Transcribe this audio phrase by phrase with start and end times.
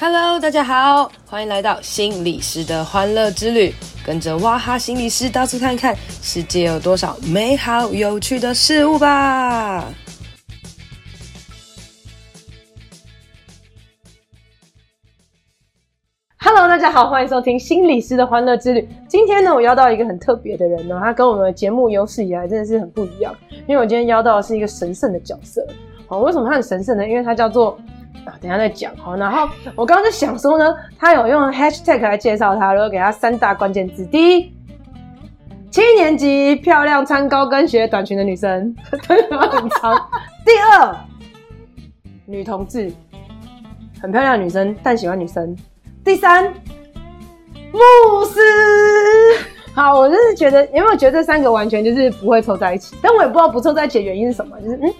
[0.00, 3.74] Hello，大家好，欢迎来到心理师的欢乐之旅，
[4.06, 9.92] 跟着哇哈心理师到处看看，世界有多少美好有趣的事物吧。
[16.40, 18.88] Hello，大家好，欢迎收听心理师的欢乐之旅。
[19.08, 23.34] 今天呢，我邀到一个很特别的人呢，他跟我们的节目有史以来真的是很不一样，
[23.66, 25.66] 因为我今天邀到的是一个神圣的角色。
[26.08, 27.06] 哦，为什么它很神圣呢？
[27.06, 27.78] 因为它叫做。
[28.24, 29.16] 啊，等下再讲好。
[29.16, 34.52] 然后我刚刚在想说呢，它有用 hashtag 来介绍它，然后给它三大关键字：第一，
[35.70, 38.74] 七年级漂亮穿高跟鞋短裙的女生，
[39.06, 39.16] 很
[39.80, 39.94] 长；
[40.44, 40.94] 第二，
[42.26, 42.92] 女同志，
[44.02, 45.54] 很漂亮的女生，但喜欢女生；
[46.04, 46.52] 第三，
[47.72, 48.40] 牧师。
[49.74, 52.96] 好，我就是觉得，有没有觉得这三个完全就是不会凑在一起？
[53.00, 54.92] 但我也不知道不凑在一起的原因是什么，就是嗯，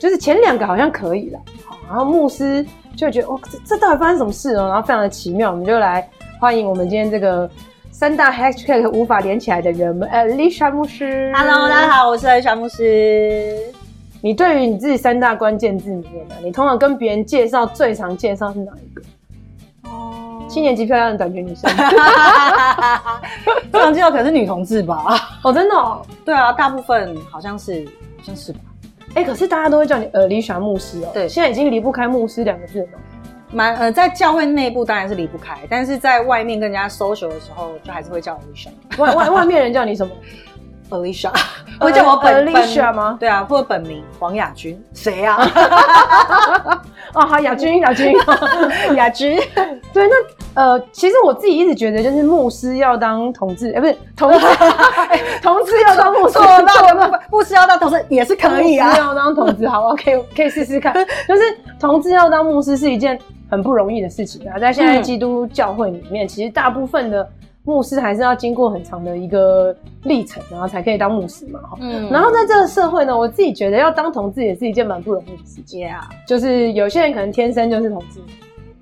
[0.00, 1.38] 就是前两个好像可以了。
[1.86, 2.64] 然后牧师
[2.96, 4.66] 就觉得，哦，这这到底发生什么事呢？
[4.66, 6.08] 然后非常的奇妙，我们就来
[6.40, 7.48] 欢迎我们今天这个
[7.90, 11.30] 三大 hashtag 无法连起来的人们，Alicia 牧师。
[11.36, 13.56] Hello，大家好，我是 Alicia 牧师。
[14.22, 19.02] 你对于你自己三大关键字里面呢，你通常跟别人介绍最常介绍是哪一个？
[19.88, 20.48] 哦，oh.
[20.48, 21.70] 七年级漂亮的短裙女生。
[23.72, 25.18] 最常介绍可能是女同志吧？
[25.42, 26.00] 哦，真的哦？
[26.24, 27.84] 对啊，大部分好像是，
[28.18, 28.60] 好像是吧。
[29.14, 31.10] 哎、欸，可是大家都会叫你 Alicia 牧师哦。
[31.12, 32.88] 对，现在已经离不开牧师两个字了。
[33.52, 38.68] 蛮呃，在教会内部当然是离不开，但是在外面跟人家 social 的时候，就还是会叫 Alicia。
[38.96, 40.14] 外外外面人叫你什么
[40.90, 41.30] ？Alicia，
[41.80, 43.16] 会叫我本 Alicia 吗？
[43.18, 44.82] 对啊，或者本名黄雅君。
[44.92, 45.36] 谁啊？
[47.14, 48.12] 哦，好，雅君，雅君，
[48.96, 49.40] 雅君。
[49.92, 50.14] 对，那。
[50.52, 54.38] 呃，其实我自己一直觉得，就是牧师要当同志，哎、欸，不是同志，
[55.40, 58.88] 同志要当牧师，那牧师要当同志也是可以啊。
[58.88, 60.92] 牧师要当同志，好，OK，可以试试看。
[60.92, 61.42] 就是
[61.78, 63.16] 同志要当牧师是一件
[63.48, 67.26] 很不容易的事情啊，在现在基督教会里面，嗯、其实大部分的
[67.64, 71.60] 牧师还是要经过很长的一个历程，然后才可以当牧师嘛。
[71.80, 72.08] 嗯。
[72.10, 76.08] 然后在这个社会呢，我自己觉得要当同志也是一件蛮不容易的事情啊。
[76.26, 78.20] 就是有些人可能天生就是同志。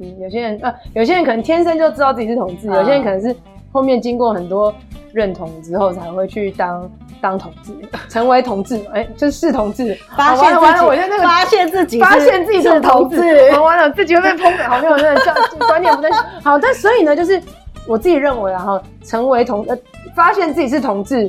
[0.01, 3.35] 嗯，有些人呃，有些人可能天生就知道自己是同志，有些人可能是
[3.73, 4.73] 后面经过很多
[5.13, 6.89] 认同之后才会去当
[7.21, 7.73] 当同志，
[8.09, 13.21] 成为同志，哎、欸，就是是同志， 发现完了，我现在那个发现自己发现自己是同志，
[13.59, 15.35] 完了自己会被 抨击，好没有那个叫
[15.67, 16.09] 观念不对，
[16.45, 17.43] 好，但所以呢，就是
[17.89, 19.77] 我自己认为，然后成为同呃，
[20.15, 21.29] 发现自己是同志，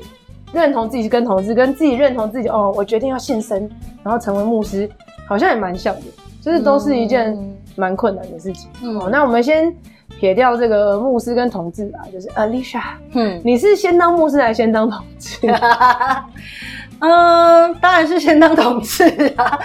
[0.53, 3.67] 认同自己是跟同志，跟自己认同自己哦，我决定要献身，
[4.03, 4.87] 然后成为牧师，
[5.27, 6.01] 好像也蛮像的，
[6.41, 7.33] 就是都是一件。
[7.33, 8.69] 嗯蛮困难的事情。
[8.83, 9.73] 嗯，哦，那我们先
[10.19, 12.81] 撇掉这个牧师跟同志啊，就是 Alicia，
[13.13, 15.47] 嗯，你是先当牧师还是先当同志？
[16.99, 19.05] 嗯，当然是先当同志
[19.37, 19.57] 啊。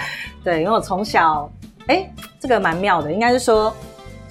[0.44, 1.50] 对，因为我从小，
[1.88, 3.75] 哎、欸，这个蛮妙的，应该是说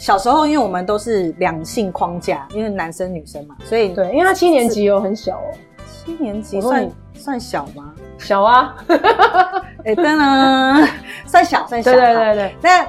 [0.04, 5.48] 小时候，因为我们都是两性框架，因为男生女生嘛，所以对，因为他七年级哦，很小哦，
[5.88, 7.94] 七年级算算小吗？
[8.18, 8.76] 小啊，
[9.86, 10.86] 哎、欸，当然
[11.26, 12.86] 算小，算小，对对对对，那。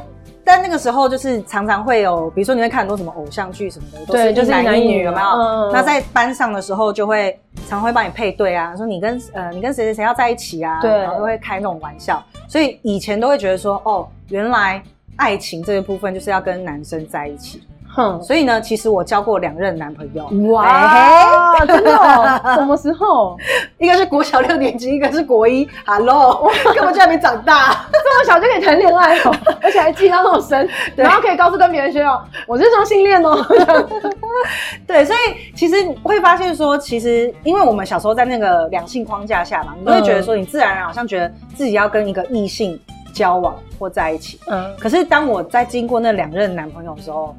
[0.47, 5.27] 但那个时候就是常常会有，比如说你会看很多什么偶像剧什么的，都是一男一女，有没有？
[5.27, 12.23] 嗯、那在班上的时候就会常会帮你配对啊，说你跟呃你跟谁谁谁要在一起啊，对，然后都会开那种玩笑。
[12.47, 14.83] 所以以前都会觉得说，哦，原来
[15.17, 17.63] 爱情这个部分就是要跟男生在一起。
[17.97, 20.27] 哼，所以呢，其实我交过两任男朋友。
[20.51, 21.93] 哇， 真的？
[22.57, 23.39] 什么时候？
[23.79, 25.69] 一个是国小六年级，一个是国一。
[25.87, 29.33] Hello，根本就还没长大，这么小就可以谈恋爱哦，
[29.63, 33.47] 而且还记到那么深，然后可以告诉跟别人说哦，我是双性恋哦。
[34.89, 42.77] 对，所以其实会发现说，其实因为我们小时候在那个两性框架下嘛，你会觉得说，你自然而然好像觉得自己要跟一个异性
[43.15, 44.39] 交往或在一起。
[44.49, 47.35] 嗯，可是当我在经过那两任男朋友的时候。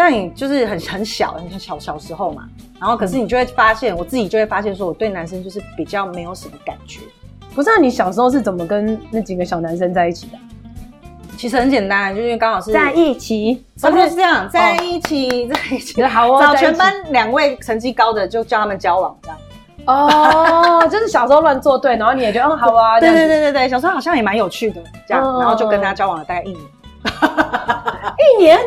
[0.00, 7.00] 但你就是很很小，很小小时候嘛，然后可是你就会发现，嗯、我自己就会发现，说我对男生就是比较没有什么感觉。
[7.52, 10.38] 不是啊，你小时候是怎么跟那几个小男生在一起的？
[11.36, 16.00] 其实很简单，就是因为刚好是在一起，差不是这样，在一起，在一起。
[16.04, 19.18] 好哦，找全班两位成绩高的就叫他们交往。
[19.88, 23.00] 哦，就是小时候乱作对，然后你也觉得嗯好啊。
[23.00, 26.60] 对对对对对，小时候好像也蛮有趣的这样，嗯、然后就跟他交往了大概一年。
[28.18, 28.58] 一年？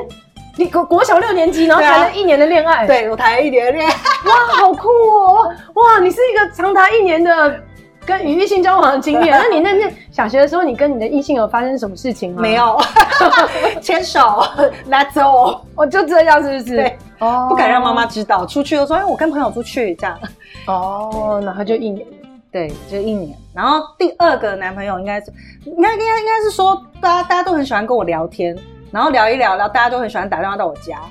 [0.57, 2.85] 你国国小六年级，然后谈了一年的恋爱。
[2.85, 5.49] 对，我谈了一年的恋爱，哇，好酷哦！
[5.75, 7.59] 哇，你是一个长达一年的
[8.05, 9.31] 跟与异性交往的经验。
[9.39, 12.41] 那你那那小学的时候，你跟你的异性有发生什么事情吗？
[12.41, 12.77] 没有，
[13.81, 14.19] 牵手
[14.89, 16.75] ，That's all，我就这样，是不是？
[16.75, 18.45] 对，哦，不敢让妈妈知道。
[18.45, 20.19] 出去的时候，哎，我跟朋友出去这样。
[20.67, 22.05] 哦，然后就一年。
[22.51, 23.37] 对，就一年。
[23.53, 25.31] 然后第二个男朋友应该是，
[25.63, 28.53] 应该应该应该是说，大家大家都很喜欢跟我聊天，
[28.91, 31.01] 然后聊一聊，然后大家都很喜欢打电话到我家，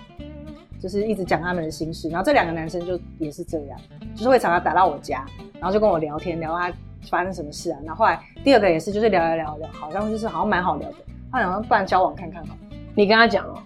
[0.78, 2.10] 就是一直讲他们的心事。
[2.10, 3.80] 然后这两个男生就也是这样，
[4.14, 5.24] 就是会常常打到我家，
[5.54, 6.70] 然后就跟我聊天，聊他
[7.08, 7.78] 发生什么事啊。
[7.86, 10.96] 然后后来第二个也是，就是聊聊聊聊，好像就是好像蛮好聊的。
[11.32, 12.54] 他想说不然交往看看好，
[12.94, 13.56] 你跟他讲哦，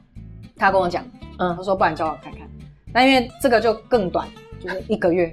[0.57, 1.03] 他跟我讲，
[1.39, 2.43] 嗯，他说不然交往看看。
[2.93, 4.29] 那因为这个就更短。
[4.89, 5.33] 一个月，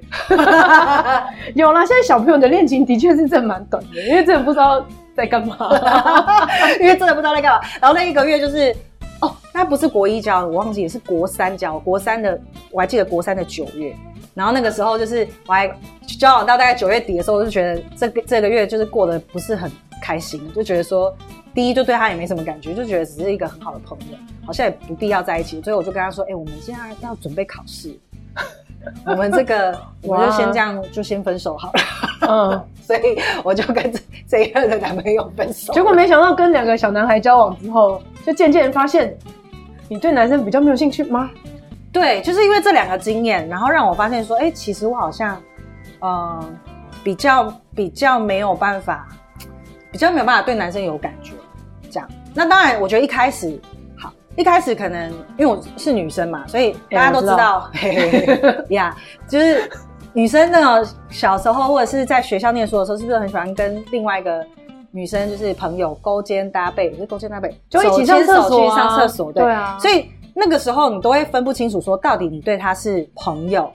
[1.56, 1.86] 有啦。
[1.86, 4.86] 现在小朋友的恋情的确是真蛮短的，因为真的不知道
[5.16, 5.58] 在干嘛，
[6.80, 7.62] 因为真的不知道在干嘛。
[7.80, 8.76] 然后那一个月就是，
[9.22, 11.78] 哦，那不是国一交，我忘记也是国三交。
[11.80, 12.40] 国三的
[12.72, 13.96] 我还记得国三的九月，
[14.34, 15.72] 然后那个时候就是我还
[16.20, 21.16] 交往到大概九月底的时候，我就觉得这个这个月就是过得不是很开心，就觉得说
[21.54, 25.62] 第一就对他也没什么感觉，就觉得只是一个很好的朋友，好像也不必要在一起。
[25.62, 27.98] 所以我就跟他说，哎、我们现在要准备考试。
[29.06, 31.80] 我们这个，我就先这样，就先分手好了。
[32.28, 35.72] 嗯， 所以我就跟这这一任的男朋友分手。
[35.74, 39.16] 结果没想到跟两个小男孩交往之后，就渐渐发现，
[39.88, 41.30] 你对男生比较没有兴趣吗？
[41.92, 45.36] 对，就是因为这两个经验，然后让我发现说，哎、欸，其实我好像，
[46.00, 46.50] 嗯、呃，
[47.04, 49.08] 比较比较没有办法，
[49.92, 51.34] 比较没有办法对男生有感觉。
[51.90, 53.60] 这样，那当然，我觉得一开始。
[54.38, 57.70] 一开始可能因为我是女生嘛，所以大家都知道，
[58.70, 58.96] 呀，
[59.28, 59.70] 就是
[60.14, 64.46] 女生那种小时候或者是在学校念书的时候，是不是很喜欢跟另外一个
[64.92, 69.78] 女生就是朋友勾肩搭背，就是勾肩搭背，就一起上厕所啊，上厕所，对啊。
[69.80, 73.72] 所以那个时候你都会分不清楚，说到底你对他是朋友，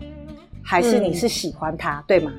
[0.64, 2.32] 还是你是喜欢他，对吗？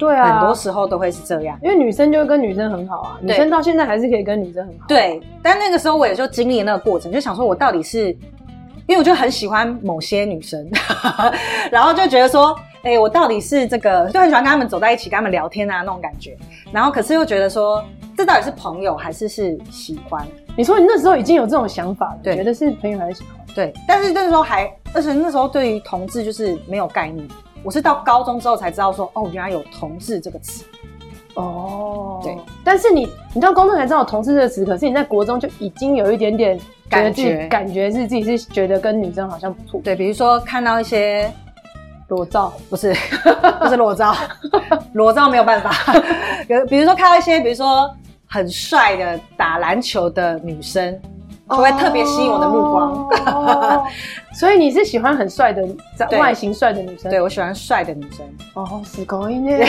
[0.00, 4.86] 对啊，很多时候都会是这样，因为女生就会跟女生很好啊，女生到现在还是可以跟女生很好。
[4.88, 8.08] 对，但那个时候我也就经历那个过程，就想说我到底是，
[8.86, 10.66] 因为我就很喜欢某些女生，
[11.70, 16.34] 然后就觉得说，哎、欸，我到底是这个，就很喜欢跟他们走在一起，跟他们聊天啊那种感觉，
[16.72, 17.84] 然后可是又觉得说，
[18.16, 20.26] 这到底是朋友还是是喜欢？
[20.56, 23.46] 你说你那时候已经有这种想法，对，觉得是朋友还是喜欢？
[23.54, 27.28] 对，但是那时候还，而且那时候对于同志就是没有概念。
[27.62, 30.64] 我是到高中之后才知道说，哦，原来有同志这个词。
[31.34, 32.36] 哦，对。
[32.64, 36.58] 但是你，你到高中才知道有同志这个词，可是你在国中就已经有一点点
[36.88, 39.80] 感觉，感觉是自己是觉得跟女生好像不错。
[39.84, 41.32] 对，比如说看到一些
[42.08, 42.94] 裸照，不是，
[43.60, 44.14] 不是裸照，
[44.94, 45.70] 裸照没有办法。
[46.48, 47.88] 有，比如说看到一些，比如说
[48.26, 51.00] 很帅的打篮球的女生。
[51.50, 53.84] 就会特别吸引我的目光，哦、
[54.38, 55.62] 所以你是喜欢很帅的、
[56.18, 57.10] 外形帅的女生？
[57.10, 58.24] 对，我喜欢帅的女生。
[58.54, 59.66] 哦，是高音耶。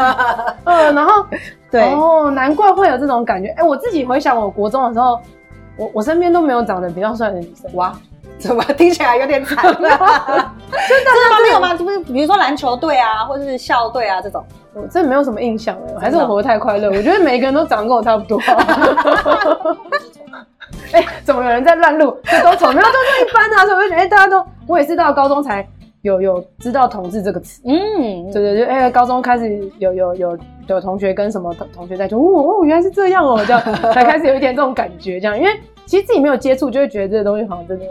[0.64, 1.24] 嗯，然后
[1.70, 3.48] 对哦，难怪会有这种感觉。
[3.50, 5.18] 哎、欸，我自己回想，我国中的时候，
[5.76, 7.74] 我我身边都没有长得比较帅的女生。
[7.74, 7.92] 哇，
[8.38, 9.56] 怎么听起来有点惨？
[9.72, 10.00] 真的真的
[11.30, 11.38] 吗？
[11.42, 11.74] 没有吗？
[11.74, 14.44] 就是比如说篮球队啊，或者是校队啊这种，
[14.74, 15.98] 我真的没有什么印象了。
[15.98, 16.88] 还是我活得太快乐？
[16.90, 18.38] 我觉得每一个人都长得跟我差不多。
[20.92, 22.16] 哎、欸，怎么有人在乱录？
[22.24, 23.64] 这都丑，没有都是一般啊。
[23.66, 25.66] 所以我就觉得，哎、欸，大家都，我也是到高中才
[26.02, 27.62] 有有知道“同志”这个词。
[27.64, 30.38] 嗯，对对对，哎、欸，高中开始有有有
[30.68, 35.50] 有同学跟什么同同学在说，哦哦，原来是这样哦、喔，这样才开始有一点这种感觉，这样，因为
[35.86, 37.84] 其实自己没有接触，就会觉得这个东西好像真的。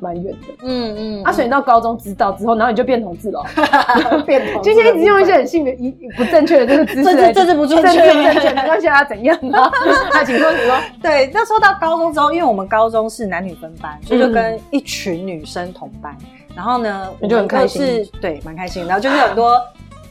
[0.00, 3.44] 蛮远的，嗯嗯，啊，所以你到高中知道之后，然后你就变同志了，
[4.26, 4.70] 变同志。
[4.70, 9.70] 今天一直用一些很性别一不正确的这个姿势，这是不正确，正确，没关系啊，怎样呢？
[10.12, 10.76] 那 请说，请说。
[11.02, 16.16] 对，那说到高中之后，因为我们高中是男女分班，所以就跟一群女生同班，
[16.54, 18.86] 然后呢，我就很开心，对，蛮开心。
[18.86, 19.60] 然后就是很多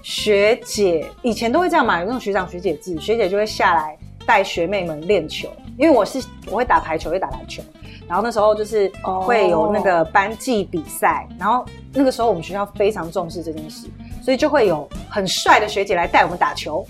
[0.03, 7.63] 学姐，以前都会这样嘛，有那种学长学姐制，学姐就会下来带学妹们练球，因为我是我会打排球，会打篮球。
[8.07, 8.89] 然后那时候就是
[9.25, 11.41] 会有那个班级比赛，oh.
[11.41, 13.87] 然后那个时候我们学校非常重视这件事，
[14.21, 16.85] 所以就会有很帅的学姐来带我们打球。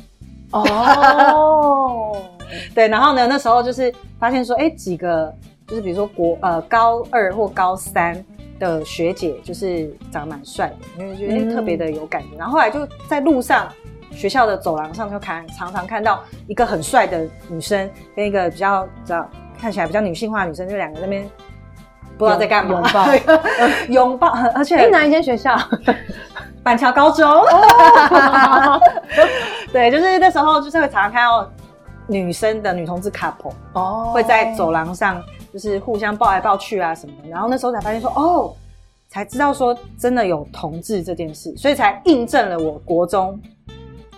[0.52, 2.16] 哦，
[2.76, 5.34] 对，然后呢，那时候就是发现说，哎，几个
[5.68, 8.24] 就是比如说国呃高二或高三
[8.60, 12.30] 的学姐，就是长得蛮帅的，因为觉得特别的有感觉。
[12.36, 13.68] 嗯、然后后来就在路上
[14.18, 19.30] 学校的走廊上就看常常看到一个很帅的女生跟一个比较比较。
[19.60, 21.28] 看起来比较女性化的女生，就两个那边
[22.16, 23.08] 不知道在干嘛，拥抱，
[23.90, 25.58] 拥抱，而且是哪一间学校？
[26.62, 27.28] 板桥高中。
[27.28, 28.80] Oh!
[29.74, 31.52] 对，就是那时候，就是会常常看到
[32.06, 34.14] 女生的女同志 couple 哦，oh.
[34.14, 37.30] 会在走廊上就是互相抱来抱去啊什么的。
[37.30, 38.54] 然后那时候才发现说，哦，
[39.10, 43.42] 才知道说真的有同志这件事，所以才印证了我国中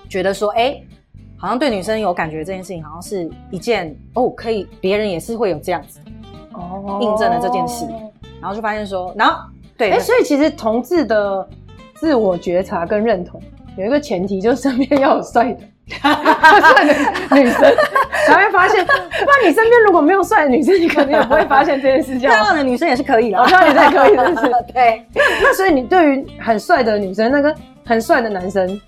[0.10, 0.88] 觉得说，哎、欸。
[1.42, 5.98] 好像对女生有感觉这件事情，好像是一件哦，可以别人也是会有这样子
[6.52, 7.86] 哦，印证了这件事，
[8.42, 9.42] 然后就发现说，然后
[9.78, 11.48] 对，哎、欸，所以其实同志的
[11.96, 13.42] 自我觉察跟认同
[13.78, 15.60] 有一个前提，就是身边要有帅的。
[16.02, 17.62] 帅的女生
[18.28, 22.20] 才会发现，不然你身边如果没有帅的女生，你肯定也不会发现这件事。
[22.20, 24.52] 漂亮的女生也是可以的，漂亮女生也可以的，是不是？
[24.74, 25.06] 对。
[25.42, 28.80] 那所以你对于很帅的女生，那个很帅的男生，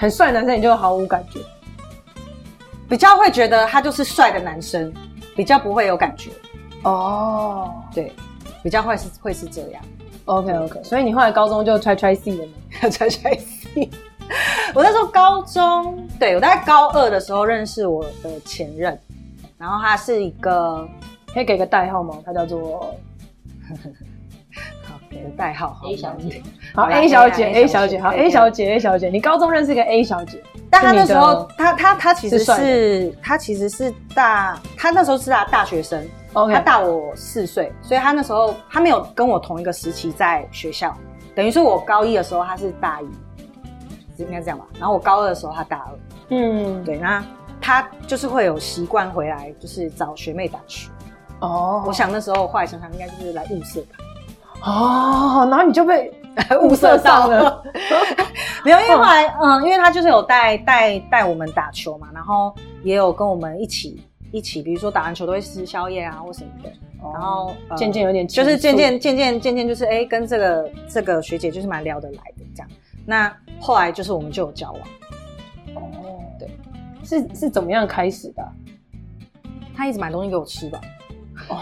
[0.00, 1.40] 很帅的男生，你就毫无感觉，
[2.88, 4.90] 比较会觉得他就是帅的男生，
[5.36, 6.30] 比较不会有感觉。
[6.84, 8.10] 哦，对，
[8.62, 9.82] 比较会是会是这样。
[10.24, 12.52] OK OK，所以你后来高中就 try try C 了吗？
[12.88, 13.90] try try C。
[14.72, 18.98] 我那时候高中，对，我大概高二的时候认识我的前任，
[19.58, 20.88] 然后他是一个，
[21.34, 22.16] 可以给个代号吗？
[22.24, 22.96] 他叫做，
[25.36, 26.42] 代号，A 小姐，
[26.74, 40.96] 好，A 小姐，A 小姐，好，A 小姐，A 小姐，你高中认识一个 A 小姐，但她那时候，她她她其实是，她其实是大，她那时候是大大学生，OK，她大我四岁，所以她那时候她没有跟我同一个时期在学校，
[41.34, 43.06] 等于说我高一的时候她是大一。
[44.18, 44.66] 应该这样吧。
[44.78, 45.98] 然后我高二的时候，她大二。
[46.28, 46.98] 嗯，对。
[46.98, 47.24] 那
[47.58, 50.90] 她就是会有习惯回来，就是找学妹打球。
[51.40, 53.96] 哦，我想那时候后来想想，应该就是来物色吧。
[54.62, 56.12] 哦，然后你就被
[56.62, 57.62] 物色到了。
[58.64, 64.02] 没有，因为后来，嗯，因为他就是有带带带我们打球嘛，然后也有跟我们一起
[64.32, 66.70] 一起，比如说打完球都会吃宵夜啊或什么的。
[67.02, 72.68] 然后渐渐有点，就是渐渐渐渐渐渐就是哎，跟这个这个学姐就是蛮聊得来的这样。
[73.06, 76.46] 那后来就是我们就有交往，哦，对，
[77.02, 78.46] 是是怎么样开始的？
[79.74, 80.78] 他一直买东西给我吃吧，
[81.50, 81.58] 哦，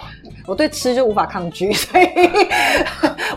[0.46, 2.08] 我对吃就无法抗拒， 所以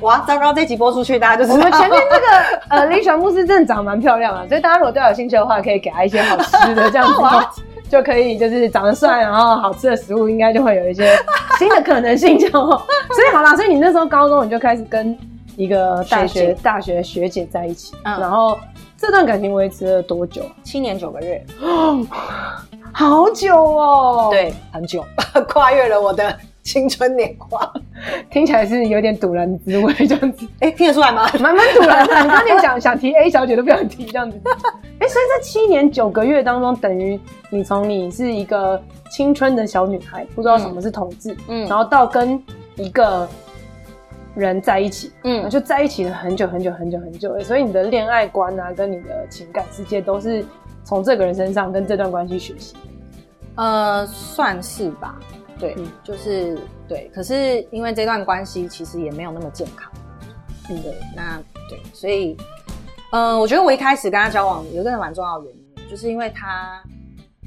[0.01, 11.17] 哇，糟糕，这集播出去大家就知道我们前面这个呃林小牧师真的长得蛮漂亮啊，所以大家如果对他有兴趣的话，可以给他一些好吃的，这样子 就可以就是长得帅，然后好吃的食物，应该就会有一些
[11.58, 12.53] 新的可能性，这样。
[12.62, 15.17] 所以好啦，所以你那时候高中你就开始跟。
[15.58, 18.58] 一个大学，大学学姐在一起，嗯、然后
[19.01, 20.43] 这段感情维持了多久？
[20.62, 21.43] 七年九个月，
[22.93, 24.27] 好久哦。
[24.29, 25.03] 对，很久，
[25.50, 27.74] 跨越了我的青春年华。
[28.29, 30.46] 听起来是有点堵人滋味这样子。
[30.60, 31.27] 哎、欸，听得出来吗？
[31.41, 32.22] 蛮蛮赌烂的。
[32.22, 34.39] 你刚才想想提 A 小姐都不想提这样子。
[34.46, 38.79] 哎、欸，所以这七年九个月当中，等于你从你是一个
[39.10, 42.39] 青春的小女孩，不知道什么是同志，嗯，然后到跟
[42.75, 43.27] 一个。
[44.34, 50.46] 人在一起，嗯，就在一起了很久很久很久很久，所以你的恋爱观啊，跟你的情感世界都是
[50.84, 52.76] 从这个人身上跟这段关系学习。
[53.56, 55.20] 呃，算是吧，
[55.60, 56.58] 对，嗯、就是
[56.88, 57.12] 对。
[57.14, 59.92] 可是因为这段关系其实也没有那么健康，
[60.70, 60.96] 嗯，对。
[61.14, 61.38] 那
[61.70, 62.38] 对，所以，
[63.12, 66.82] 呃，我觉得我一开始跟他交往有一个蛮重要的原因，就是因为他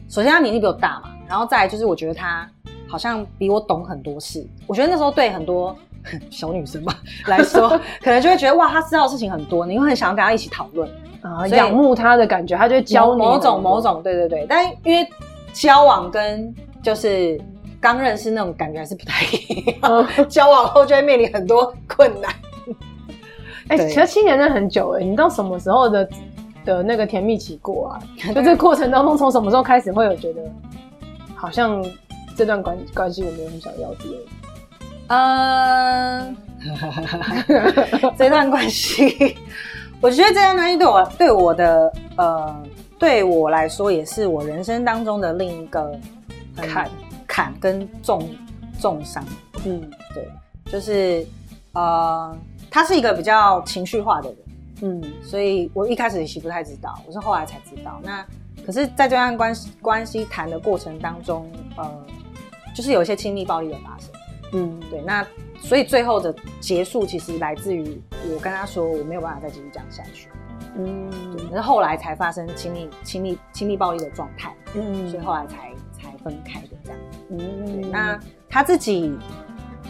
[0.08, 2.46] 首先他年纪比我大嘛，然后再来就是我觉得他
[2.86, 4.46] 好像比我懂很多事。
[4.66, 5.74] 我觉得那时候对很多。
[6.30, 6.94] 小女生嘛
[7.26, 7.68] 来说，
[8.02, 10.88] 可能就会觉得哇，他知道的事情很多，你会很想要跟他一起讨论
[11.22, 14.46] 啊，仰慕他的感觉，他就会教你某种某种，对对对。
[14.48, 15.08] 但因为
[15.52, 17.40] 交往跟就是
[17.80, 22.30] 刚认识那种感觉还是不太一样，嗯、交往后就会面临很多困难。
[23.68, 26.08] 哎、欸，其实七年真的很久哎，你到什么时候的
[26.66, 28.00] 的那个甜蜜期过啊？
[28.34, 30.42] 就这个过程当中，从什么时候开始会有觉得
[31.34, 31.82] 好像
[32.36, 34.04] 这段关关系我没有很想要的？
[35.08, 36.36] 嗯，
[38.16, 39.36] 这段关系，
[40.00, 42.62] 我觉得这段关系对我对我的呃，
[42.98, 45.98] 对我来说也是我人生当中的另一个
[46.56, 46.90] 坎
[47.26, 48.26] 坎跟重
[48.80, 49.22] 重伤。
[49.66, 49.80] 嗯，
[50.14, 50.26] 对，
[50.72, 51.26] 就是
[51.74, 52.34] 呃，
[52.70, 54.38] 他是一个比较情绪化的人，
[54.82, 58.00] 嗯，所以我一开始其实不太知道，我是后来才知道。
[58.02, 58.24] 那
[58.64, 62.06] 可是在这段关系关系谈的过程当中，呃，
[62.74, 64.08] 就是有一些亲密暴力的发生。
[64.52, 65.26] 嗯，对，那
[65.58, 68.00] 所以最后的结束其实来自于
[68.32, 70.28] 我跟他说我没有办法再继续这样下去。
[70.76, 74.54] 嗯，对，可是后来才发生亲密、亲密、亲密暴力的状态。
[74.74, 77.00] 嗯，所以后来才才分开的这样。
[77.30, 79.16] 嗯，对，那他自己，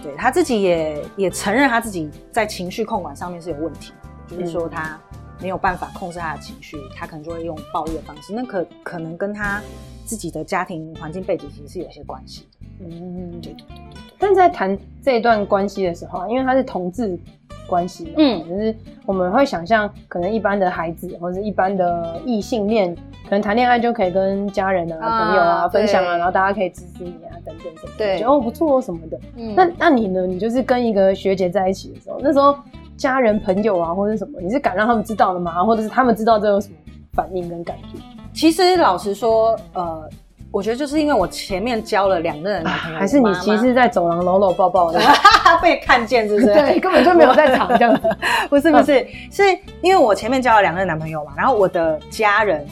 [0.02, 3.92] 对他自己也也承认他自己在情绪控管上面是有问题，
[4.26, 5.00] 就是说他
[5.40, 8.32] 没有办法控制他的情绪，他可能就会用暴力的方式。
[8.34, 9.62] 那可可能跟他
[10.04, 12.86] 自己的家庭环境背景其实是有些关系的。
[12.86, 13.84] 嗯，对对对。
[14.24, 17.18] 但在谈这一段关系的时候啊，因为他是同志
[17.66, 29.20] 关系，嗯，就是我们会想象，可能一般的孩子或者一般的异性恋，可能谈恋爱就可以跟家人啊、啊朋友啊分享啊，然后大家可以支持你啊，等等什么，对，觉得哦不错什么的。
[29.36, 30.26] 嗯，那那你呢？
[30.26, 32.56] 你就是跟一个学姐在一起的时候，那时候
[32.96, 35.62] 家人朋友啊或者什么，你是敢让他们知道的吗？
[35.62, 36.76] 或者是他们知道这有什么
[37.12, 37.98] 反应跟感觉？
[38.32, 40.08] 其实老实说，呃。
[40.54, 45.00] 我觉得就是因为我前面交了两任男朋友，还是你其实在走廊搂搂抱抱的，
[45.60, 46.46] 被看见是不是？
[46.54, 48.08] 对，根本就没有在场这样子。
[48.48, 49.42] 不是不是，是
[49.82, 52.64] 因为我前面交了两任男朋友嘛，然后我的家人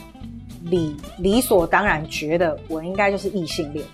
[0.67, 3.85] 理理所当然觉得我应该就是异性恋。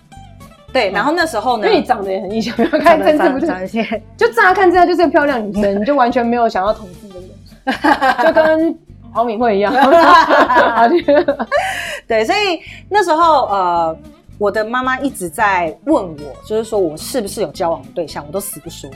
[0.71, 4.01] 对，然后那时候呢，因为你长得也很异看真是不是？
[4.15, 8.77] 就乍看之下就是个漂亮女生，你就完全没有想要同志的人，就跟
[9.13, 9.73] 黄敏慧一样。
[12.07, 13.97] 对，所以那时候呃，
[14.37, 18.89] 我的妈妈一直在问我，就是说我是不是有交往的对象，我都死不说，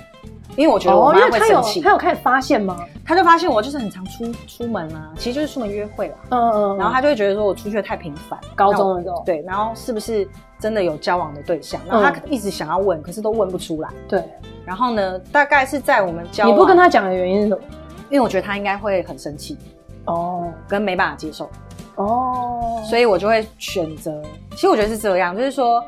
[0.55, 1.82] 因为我觉得我妈会生气。
[1.82, 2.77] 她有开始发现吗？
[3.05, 6.15] 她就发现我就是很常出出门啊，其实就是出门约会啦。
[6.29, 6.77] 嗯嗯。
[6.77, 8.39] 然后她就会觉得说我出去的太频繁。
[8.55, 9.22] 高中的时候。
[9.25, 10.27] 对，然后是不是
[10.60, 11.79] 真的有交往的对象？
[11.88, 13.89] 然后她一直想要问，可是都问不出来。
[14.08, 14.24] 对。
[14.65, 17.62] 然后呢，大概是在我们交往，你不跟她讲的原因是什么？
[18.10, 19.58] 因为我觉得她应该会很生气。
[20.05, 20.53] 哦。
[20.67, 21.50] 跟没办法接受。
[21.95, 24.22] 哦，所以我就会选择。
[24.51, 25.86] 其实我觉得是这样，就是说，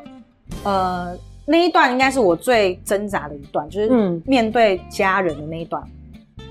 [0.62, 5.82] 呃，那一段应该是我最挣扎的一段，就是面对家人的那一段。
[6.38, 6.44] 嗯、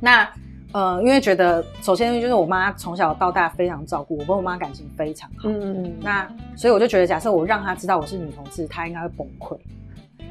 [0.00, 0.26] 那
[0.72, 5.48] 呃，因为觉得首先就是我妈从小到大非常照顾我，跟我妈感情非常好。
[5.48, 5.96] 嗯嗯。
[6.00, 9.58] 那所以我就觉得，假设我让她知道我是女同志，她应该会崩溃。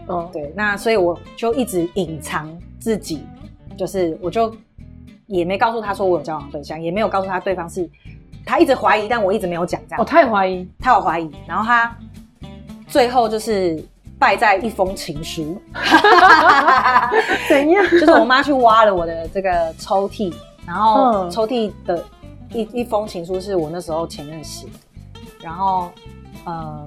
[0.08, 0.52] 哦，对。
[0.56, 3.24] 那所以我就一直隐藏自己，
[3.78, 4.56] 就是我就
[5.28, 7.90] 也没告诉他说我有交往对象，也没有告诉他对方是。
[8.48, 10.00] 他一直怀疑，但我一直没有讲这样。
[10.00, 11.98] 哦，他也怀疑，他有怀疑，然后他
[12.88, 13.84] 最后就是
[14.20, 15.60] 败在一封情书。
[17.50, 17.84] 怎样？
[17.90, 20.32] 就是我妈去挖了我的这个抽屉，
[20.64, 22.06] 然后抽屉的
[22.54, 24.74] 一一封情书是我那时候前任写的，
[25.42, 25.90] 然后
[26.44, 26.86] 呃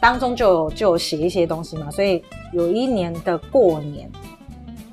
[0.00, 4.10] 当中就有就有写一些东西嘛，所以有一年的过年，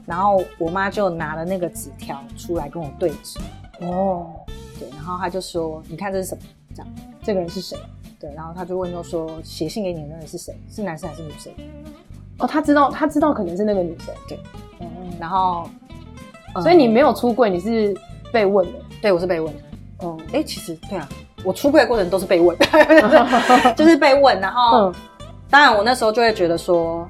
[0.05, 3.39] 然后我妈就拿了那个纸条出来跟我对质。
[3.81, 4.27] 哦。
[4.77, 6.41] 对，然后他就说：“你看这是什么？
[6.75, 6.93] 这样，
[7.23, 7.77] 这个人是谁？”
[8.19, 10.53] 对，然后他就问，就说：“写信给你的那人是谁？
[10.69, 11.53] 是男生还是女生？”
[12.39, 14.13] 哦，他知道，他知道可能是那个女生。
[14.27, 14.37] 对，
[14.81, 15.69] 嗯，然后，
[16.61, 17.95] 所以你没有出柜，你是
[18.33, 18.79] 被问的。
[19.01, 19.61] 对，我是被问的。
[19.99, 21.07] 哦，哎，其实对啊，
[21.45, 22.57] 我出柜的过程都是被问，
[23.77, 24.37] 就是被问。
[24.41, 24.93] 然后，
[25.49, 27.07] 当然我那时候就会觉得说。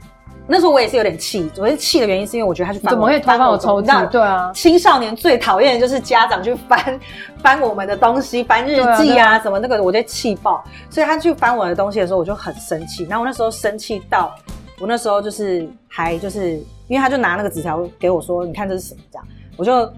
[0.47, 4.07] 那时候我也是有点气，我是气的原因是因为我觉得他去翻，怎么会偷翻我抽屉？
[4.09, 6.99] 对啊，青少年最讨厌的就是家长去翻
[7.41, 10.63] 翻我们的东西，翻日记啊什么那个，我就气爆。
[10.89, 13.05] 所以他去翻我的东西的时候，我就很生气。
[13.05, 14.35] 然后我那时候生气到，
[14.79, 16.51] 我那时候就是还就是，
[16.87, 19.93] 因为他就拿那个纸条给我说：“你看这是什么？”这样，我就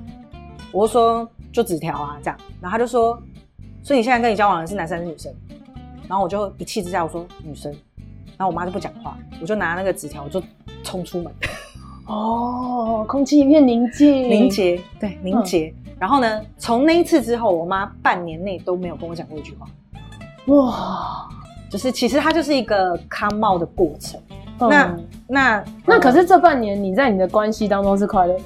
[0.71, 2.39] 我就说就纸条啊这样。
[2.61, 3.21] 然后他就说
[3.83, 5.29] ：“所以你现在跟你交往的是男生还是女生？”
[6.07, 7.75] 然后我就一气之下我说：“女生。”
[8.37, 10.41] 然后我妈就不讲话，我就拿那个纸条，我就
[10.83, 11.33] 冲出门。
[12.05, 15.73] 哦，空气一片宁静，凝结，对，凝结。
[15.85, 19.67] 嗯、然后呢，从那一次之后，我妈半年内都没有跟我讲过一句话。
[20.53, 21.27] 哇，
[21.69, 24.19] 就是其实它就是一个 come out 的过程。
[24.59, 24.97] 嗯、那
[25.27, 28.37] 那那可是这半年你在你的关系当中是快乐？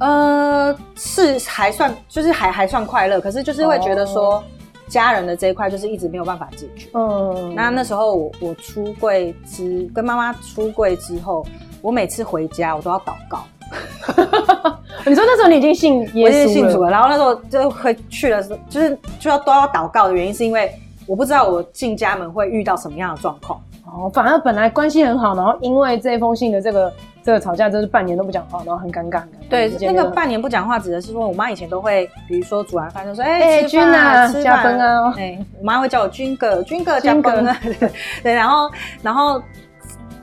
[0.00, 3.20] 呃，是还算，就是还还算快乐。
[3.20, 4.34] 可是就是会觉得说。
[4.34, 4.44] 哦
[4.88, 6.88] 家人的这一块就是一直没有办法解决。
[6.94, 11.46] 嗯，那那时候我我出柜之跟妈妈出柜之后，
[11.82, 13.44] 我每次回家我都要祷告。
[15.04, 16.22] 你说那时候你已经信耶稣了？
[16.22, 20.72] 我已经信主了，然后那时候就会去的时候，就是就要都要祷告的原因是因为
[21.06, 23.60] 我不知道我进家门会遇到什么样的状况。
[23.84, 26.92] 哦，反而本来关系很好，然后因为这封信的这个
[27.28, 29.22] 这个吵架，就是半年都不讲话，然后很尴尬。
[29.50, 37.54] 对，那个半年不讲话指的是说，我妈以前都会，比如说煮完饭就说，哎、欸，君啊，加分啊，哎、欸，我妈会叫我君哥，君哥加分啊，
[38.24, 38.70] 对，然后
[39.02, 39.42] 然后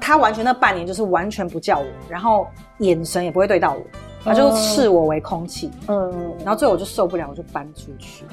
[0.01, 2.47] 她完全那半年就是完全不叫我，然后
[2.79, 3.81] 眼神也不会对到我，
[4.23, 8.25] 她就视我为空气，嗯，然后最后我就受不了，我就搬出去，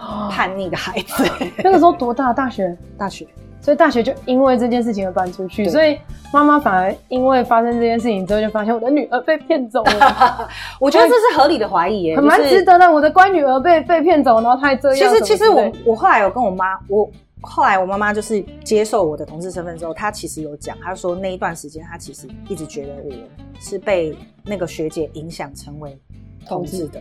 [0.00, 1.28] 嗯、叛逆的孩子，
[1.64, 2.32] 那个时候多大？
[2.32, 2.78] 大学？
[2.96, 3.26] 大学。
[3.60, 5.98] 所以大学就因为这件事情而搬出去，所以
[6.32, 10.48] 妈妈反而因为发生这件事情之后，就发现我的女儿被骗走了。
[10.80, 12.90] 我觉得这是合理的怀疑耶，很蛮值得的。
[12.90, 15.10] 我的乖女儿被被骗走，然后她还这样。
[15.10, 17.08] 其实其实我我后来有跟我妈，我
[17.42, 23.12] 后来我妈妈就是接受我的同事身份之后，她其实有讲，她说那一段时间她其实一直觉得我
[23.60, 25.98] 是被那个学姐影响成为
[26.46, 27.00] 同志的。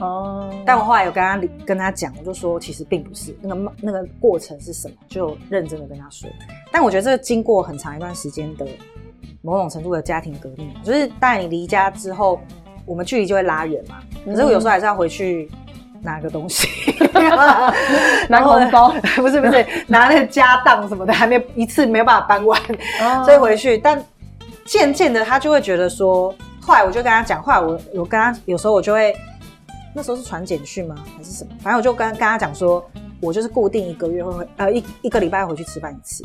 [0.00, 6.28] 哦，但我后来有跟他跟他讲，我就说其实并不是那个那个过程是什么，就认真的跟他说。
[6.72, 8.66] 但我觉得这个经过很长一段时间的
[9.42, 12.40] 某种程度的家庭革命，就是当然你离家之后，
[12.86, 13.98] 我们距离就会拉远嘛。
[14.24, 15.50] 可是我有时候还是要回去
[16.00, 16.66] 拿个东西
[18.28, 22.58] 拿红包， 不是不是拿那个家当什么的，还没一次没有办法搬完，
[23.24, 23.76] 所以回去。
[23.76, 24.02] 但
[24.64, 29.14] 渐渐的他就会觉得说，后来我就跟他讲，后来我我跟他有时候我就会。
[29.94, 30.94] 那时候是传简讯吗？
[31.16, 31.50] 还是什么？
[31.60, 32.84] 反正我就跟跟他讲说，
[33.20, 36.24] 我就是固定一个月会回呃一一个礼拜回去吃饭一次，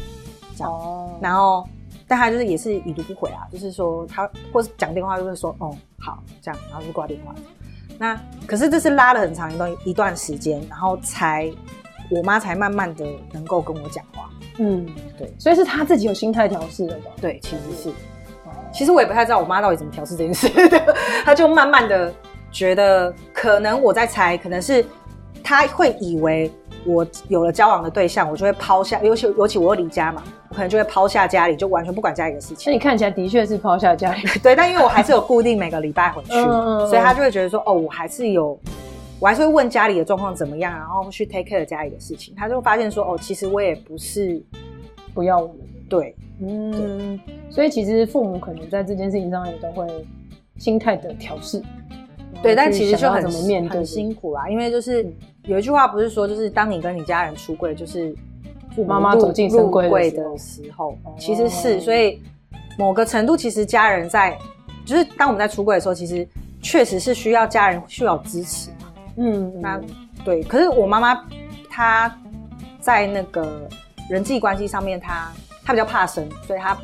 [0.55, 0.71] 这样。
[0.71, 1.17] 哦。
[1.21, 1.67] 然后，
[2.07, 7.33] 但他就是也是已读不回啊，就是说他或是讲电话就是说哦好这样，然后就挂电话。
[7.97, 11.51] 那可是这是拉了很长一段一段时间，然后才
[12.11, 14.29] 我妈才慢慢的能够跟我讲话。
[14.57, 14.85] 嗯，
[15.17, 17.11] 对，所以是他自己有心态调试的吧？
[17.21, 17.91] 对，其实是。
[18.73, 22.13] 其实我也不太知道我妈到底怎么调试这件事的， 她就慢慢的
[22.55, 24.83] 觉得，可能我在猜，可能是
[25.43, 26.49] 他会以为
[26.85, 32.71] 我有了交往的对象，我就会抛下，尤其尤其我又离家嘛，我可能就会抛下家里，就完全不管家里的事情。
[32.71, 36.31] 那你看起来的确是抛下家里， 对，但因为我还是有固定每个礼拜回去，
[36.87, 38.57] 所以他就会觉得说，哦，我还是有，
[39.19, 42.33] 我还是会问家里的状况怎么样，然后去 take care 家里的事情。
[42.37, 44.41] 他就发现说，哦，其实我也不是
[45.13, 45.57] 不要我们，
[45.89, 46.15] 对。
[46.41, 49.87] 嗯，所以其实父母可能在这件事情上也都会
[50.57, 51.61] 心态的调适，
[52.41, 55.05] 对，但其实就很怎么面对很辛苦啦，因为就是
[55.43, 58.15] 有一句话不是说，就是当你跟你家人出柜，就是
[58.87, 62.21] 妈妈走进深柜的时候，其实是，所以
[62.77, 64.37] 某个程度，其实家人在，
[64.85, 66.27] 就是当我们在出柜的时候，其实
[66.61, 69.81] 确实是需要家人需要支持嘛，嗯，那
[70.23, 71.25] 对，可是我妈妈
[71.69, 72.15] 她
[72.79, 73.67] 在那个
[74.09, 75.31] 人际关系上面，她。
[75.67, 76.77] 她比较怕生，所以她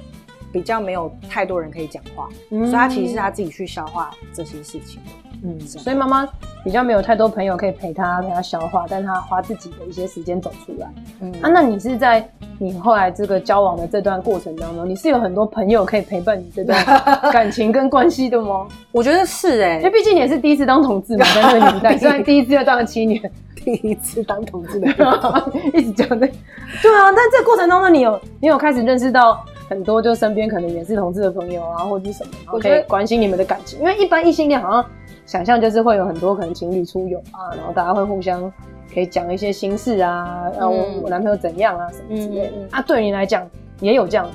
[0.52, 5.00] 比较没有太多人可以讲话，嗯、所以他其实是他自己去消化这些事情。
[5.44, 6.28] 嗯，所以妈妈
[6.64, 10.88] 比较没有太多朋友可以陪她陪她消化，但她花自己的一些时间走出来。
[11.22, 12.28] 嗯，啊，那你是在
[12.60, 16.84] 你后来这个交往的这段过程当中，你是有很多朋友可以陪伴你这段
[17.32, 18.68] 感情跟关系的吗？
[18.92, 23.20] 我觉得是哎、欸，因为毕竟你也是第一次当同志嘛，在那个年代， 虽然第一次要当了七年。
[23.64, 24.88] 第一次当同志的，
[25.76, 27.12] 一直讲的，对啊。
[27.16, 33.78] 但这个过程中呢，你有你有开始认识到很多，就身边可能也是同志的朋友啊，或者是什么，我可以关心你们的感情。
[33.78, 34.84] 因为一般异性恋好像
[35.32, 38.52] 想象就是会有很多可能情侣出游啊，然后大家会互相
[38.94, 42.50] 可以讲一些心事啊，然后我男朋友怎样啊什么之类的。
[42.50, 44.34] 嗯嗯嗯啊，对你来讲也有这样的。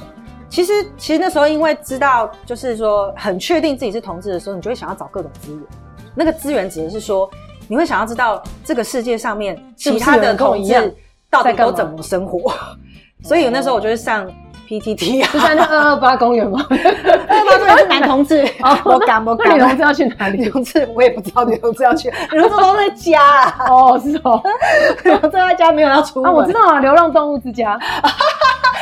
[0.49, 5.63] 其实其实那时候因为知道就是说很确定自己是同志的时候，你就会想要找各种资源。
[6.15, 7.31] 那个资源指的是说。
[7.69, 10.95] 你会想要知道这个世界上面其他的同志
[11.29, 12.55] 到底都怎么生活，
[13.25, 14.25] 所以那时候我就会上
[14.69, 16.67] PTT 啊，是在那二二八公园吗？
[16.69, 18.47] 二二八公园 是男同志，
[18.85, 19.55] 我敢不敢？
[19.55, 20.39] 女同志要去哪里？
[20.39, 23.67] 女同志我也不知道，女同志要去，女同志都在家啊。
[23.71, 24.43] 哦，是哦，
[25.05, 26.31] 女同志在家没有要出门。
[26.31, 27.79] 啊，我知道啊，流浪动物之家。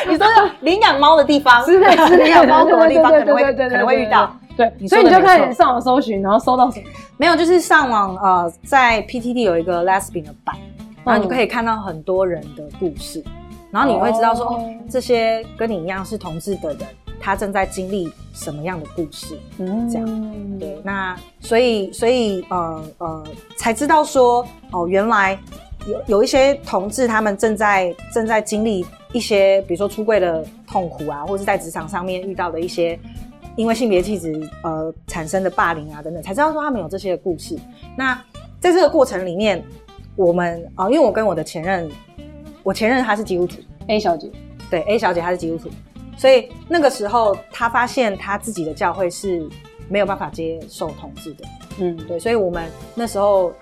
[0.09, 4.31] 你说要领养猫的地方，是的，是领养猫狗的地方，可能会可能会遇到。
[4.57, 6.87] 对，所以你就开始上网搜寻，然后搜到什么？
[7.17, 10.55] 没有，就是上网呃，在 PTT 有一个 Lesbian 的版，
[11.05, 13.25] 然后你就可以看到很多人的故事，
[13.75, 16.87] 然后你会知道说，哦，这些跟你一样是同志的人，
[17.19, 20.59] 他正在经历什么样的故事，嗯，这样。
[20.61, 23.25] 对，那所以所以呃呃，
[23.57, 25.37] 才知道说，哦，原来
[25.89, 32.97] 有有一些同志他们正在正在经历一些，比如说出柜的痛苦啊，或者是在职场上面遇到的一些。
[33.57, 37.57] 因为性别气质呃产生的霸凌啊等等，才知道说他们有这些故事。
[37.97, 38.13] 那
[38.59, 39.63] 在这个过程里面，
[40.17, 41.89] 我们啊、呃，因为我跟我的前任，
[42.65, 44.29] 我前任他是基督徒，A 小姐，
[44.71, 45.69] 对 A 小姐她是基督徒，
[46.17, 49.47] 所以那个时候她发现她自己的教会是
[49.89, 51.45] 没有办法接受同志的，
[51.79, 53.53] 嗯，对，所以我们那时候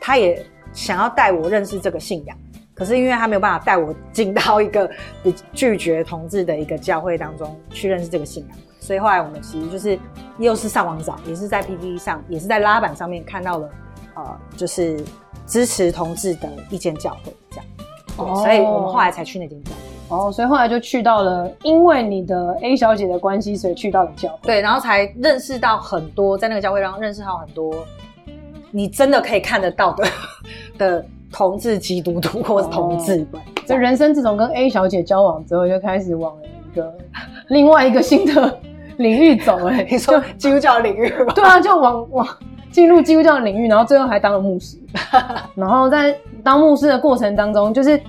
[0.00, 0.40] 她也
[0.72, 2.38] 想要带我认识这个信仰，
[2.74, 4.88] 可是因为她没有办法带我进到一个
[5.52, 8.56] 拒绝同志的一个教会当中去认识这个信仰。
[8.78, 9.98] 所以后来我们其实就是
[10.38, 13.70] 又是上网找，也是在 PPT 上，也是在拉板上面看到了，
[14.14, 15.02] 呃，就是
[15.44, 17.66] 支持同志的一间教会这样。
[18.16, 19.76] 哦，所以我们后来才去那间教会。
[20.08, 24.38] 哦，所以后来就去到了，因为你的 A 小姐的关系，所以去到了教会。
[24.42, 27.74] 对，然后才认识到很多，在那个教会上认识到很多，
[28.70, 30.04] 你真的可以看得到的
[30.78, 33.26] 的同志基督徒或是同志。
[33.66, 36.94] 这人生自从跟 A 小姐交往之后，就开始往了一个
[37.48, 38.58] 另外一个新的。
[38.98, 41.32] 领域走哎、欸， 你说基督教领域吧？
[41.34, 42.28] 对啊，就往往
[42.70, 44.78] 进入基督教领域，然后最后还当了牧师。
[45.56, 48.00] 然后在当牧师的过程当中，就是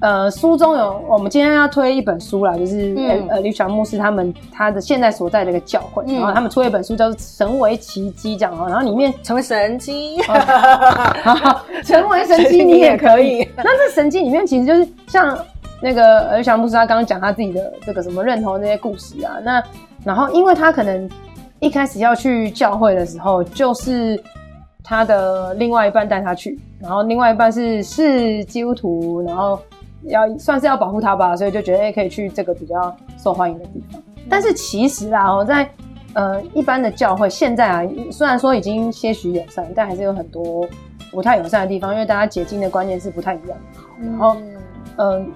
[0.00, 10.16] 呃，书中有我们今天要推一本书啦，就是、嗯、呃，李小牧师他们他的现在所在的一个教会，嗯、然后他们出了一本书叫做《成为奇迹》这样哦，然后里面成为神迹，
[11.84, 13.46] 成为神迹 你也可以。
[13.56, 15.36] 那这神迹里面其实就是像
[15.82, 19.62] 那个李小牧师他刚刚讲他自己的这个什么认同的那些故事啊，那。
[20.04, 21.08] 然后，因为他可能
[21.60, 24.20] 一开始要去教会的时候，就是
[24.84, 29.58] 他的另外一半带他去，然后另外一半是是基督徒，然后
[30.02, 34.02] 要算是要保护他吧，所以就觉得哎，可以去这个比较受欢迎的地方。
[34.28, 35.68] 但是其实啊，我在
[36.14, 40.66] 呃一般的教会，现在啊，虽然说已经些许友善，但还是有很多
[41.10, 44.06] 不太友善的地方，因为大家解经的观念是不太一样的。
[44.06, 44.36] 然后，
[44.96, 45.26] 嗯、呃，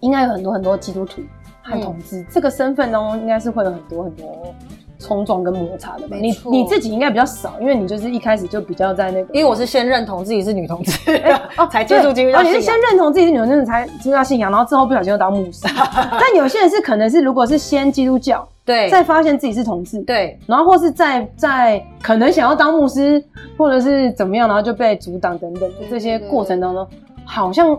[0.00, 1.20] 应该有很多很多基督徒
[1.62, 4.54] 和同志、嗯、这个身份呢，应该是会有很多很多
[5.02, 6.16] 冲撞跟摩擦的吧？
[6.18, 10.92] 你你自己应该比较少，因为你就是一开始就比较在那个，因为我是先认同自己是女同志，
[11.70, 12.38] 才接触基督教。
[12.38, 15.66] 哦，你是先认同自己是女同志才知道信仰，然后之后不小心又当牧师。
[16.12, 18.48] 但有些人是可能是，如果是先基督教。
[18.64, 23.20] 对，再发现自己是同志，对，然后或是在在可能想要当牧师，
[23.58, 26.86] 或者是怎么样，然后就被阻挡等等，这些过程当中，
[27.24, 27.76] 好像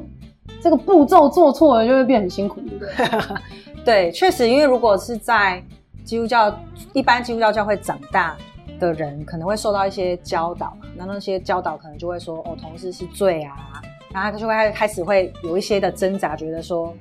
[0.61, 3.37] 这个步骤做错了，就会变很辛苦，对不对？
[3.85, 5.63] 对，确实，因为如果是在
[6.03, 6.55] 基督教
[6.93, 8.35] 一般基督教教会长大
[8.79, 13.81] 的人，可能会受到一些教导，那那些教导可能就会说，哦，同志是罪啊，
[14.13, 16.93] 然后他就会开始会有一些的挣扎，觉得说。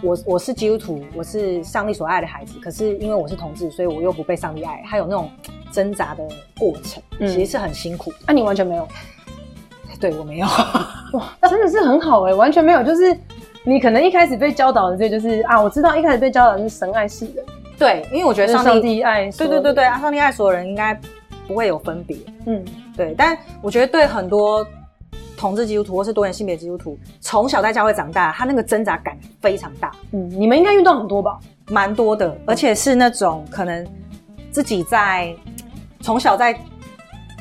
[0.00, 5.28] 我我是基督徒，我是上帝所爱的孩子，可是因为我是同志，所以我又不被上帝爱，他有那种
[5.72, 6.22] 挣扎的
[6.56, 8.12] 过程，嗯、其实是很辛苦。
[8.24, 8.86] 那、啊、你完全没有？
[9.98, 10.46] 对，我没有。
[11.14, 12.84] 哇，真的是很好哎、欸，完全没有。
[12.84, 13.12] 就是
[13.68, 17.44] 你可能一开始被教导的，这就是啊，我知道一开始被教导的是神爱世人。
[17.78, 20.98] 对，因为我觉得上帝，上帝爱，对对对对啊，上帝爱所有人应该
[21.46, 22.16] 不会有分别。
[22.46, 22.64] 嗯，
[22.96, 23.14] 对。
[23.16, 24.66] 但我觉得对很多。
[25.36, 29.92] 同志基督徒或是多元性别基督徒，从小在教会长大，他那个挣扎感非常大。
[30.10, 31.38] 嗯，你们应该遇到很多吧？
[31.68, 33.86] 蛮多的，而且是那种可能
[34.50, 35.32] 自己在
[36.00, 36.58] 从小在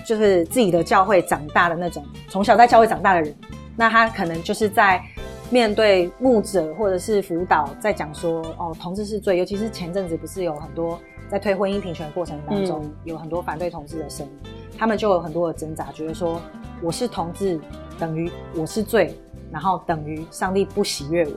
[0.06, 3.36] 就是自己的教会长大的那种，从小在教会长大的人，
[3.76, 5.02] 那他可能就是在
[5.50, 16.42] 面对牧者或者是辅导，在讲说哦，同志是罪，尤其是前阵子不是有很多在推婚姻平权的过程当中，嗯、有很多反对同志的声音，他们就有很多的挣扎，觉得说
[16.82, 17.60] 我是同志。
[18.00, 19.18] 等于我是罪，
[19.52, 21.32] 然后等于上帝不喜悦我。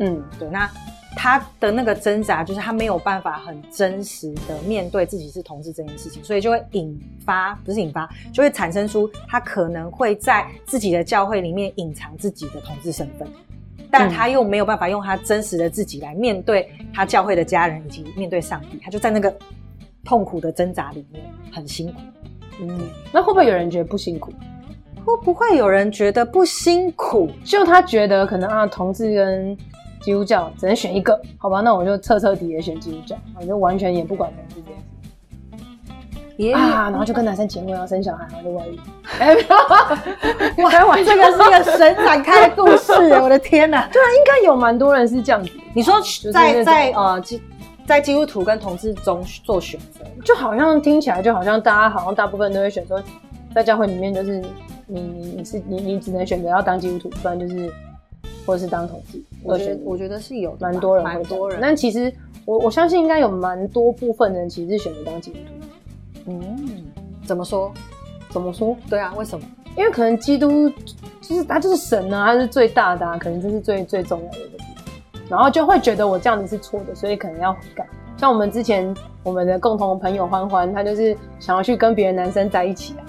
[0.00, 0.50] 嗯，对。
[0.50, 0.68] 那
[1.16, 13.26] 他的那个挣扎，就是他没有办法很真实的面对自己是同志这件事情，所以就会引发，不是引发，就会产生出他可能会在自己的教会里面隐藏自己的同志身份，
[13.90, 19.34] 但他又没有办法用他真实的自己来面对他教会的家人以及面对上帝，他就在那个
[20.04, 22.00] 痛苦的挣扎里面很辛苦。
[22.60, 24.32] 嗯，那会不会有人觉得不辛苦？
[25.04, 27.30] 会不会有人觉得不辛苦？
[27.44, 29.56] 就他觉得可能啊，同志跟
[30.04, 31.62] 基督教只能选一个，好吧？
[31.62, 36.54] 那我就彻彻底底选基督教，我就完全也不管同志这件事。
[36.54, 38.78] 啊，然后就跟男生结婚要生小孩，然后就外遇。
[40.68, 43.88] 还玩这个是一个神展开的故事，我的天哪！
[43.92, 45.50] 对啊，应该有蛮多人是这样子。
[45.72, 45.94] 你说
[46.32, 47.40] 在在呃基
[47.86, 53.02] 在基督徒跟同志中做选择，就好像听起来就好像大家好像大部分都会选择
[53.54, 54.42] 在教会里面就是。
[54.86, 57.72] 你你你是你你只能选择要当基督徒，不然就是
[58.44, 59.18] 或者是当同志。
[59.44, 61.58] 我觉得我觉得是有蛮多人，蛮多人。
[61.60, 62.12] 但其实
[62.44, 66.30] 我我相信应该有蛮多部分人其实是选择当基督徒。
[66.30, 66.84] 嗯，
[67.24, 67.72] 怎么说？
[68.30, 68.76] 怎么说？
[68.88, 69.46] 对啊，为什么？
[69.76, 70.70] 因为可能基督
[71.20, 74.84] 就是他就是神啊，他是最大的啊，可能这是最最重要的一个地方。
[75.28, 77.86] 然后就会觉得我这样子是错的，所以可能要悔改。
[78.16, 83.04] 像我们之前我们的共同的朋友欢欢，他就是想要去跟别的男生在一起啊。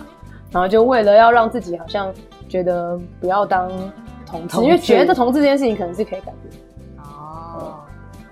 [0.52, 2.14] 然后就为了要让自己好像
[2.48, 3.70] 觉得不要当
[4.26, 6.54] 同志，因为觉得同志这件事情可能是可以改变。
[6.98, 7.80] 哦，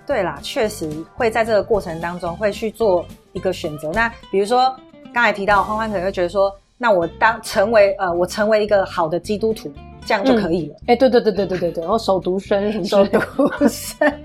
[0.05, 3.91] 对啦，确实会在这个过程当中会去做一个选择。
[3.93, 4.75] 那比如说
[5.13, 9.71] 刚才提到欢欢可能会觉得说，那我当成为呃我成为一个好的基督徒，
[10.05, 10.75] 这样就可以了。
[10.87, 13.19] 哎、嗯，对对对对对对对，然后守独身什么守独
[13.67, 14.23] 身，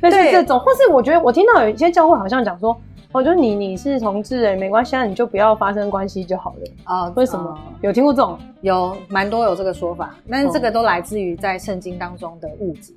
[0.00, 2.76] 那是这种，或是我觉得我听到有一些教会好像讲说。
[3.12, 7.08] 我觉得你你是同志哎，没关系，那你就不要发生关系就好了啊？
[7.16, 7.58] 为什么？
[7.82, 8.38] 有听过这种？
[8.60, 12.94] 有蛮多有这个说法，但是这个都来自于在圣经当中的物质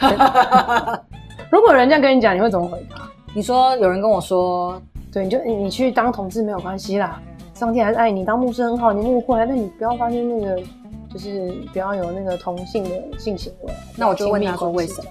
[0.00, 1.02] 啦。
[1.50, 3.08] 如果人家跟你讲，你会怎么回答？
[3.34, 4.80] 你说有人跟我说，
[5.12, 7.20] 对，你就你你去当同志没有关系啦，
[7.52, 10.62] 上帝还是爱你，当牧师很好，你误会，那你不要发生那个，
[11.10, 13.72] 就是不要有那个同性的性行为。
[13.96, 15.10] 那我就问他说为什么？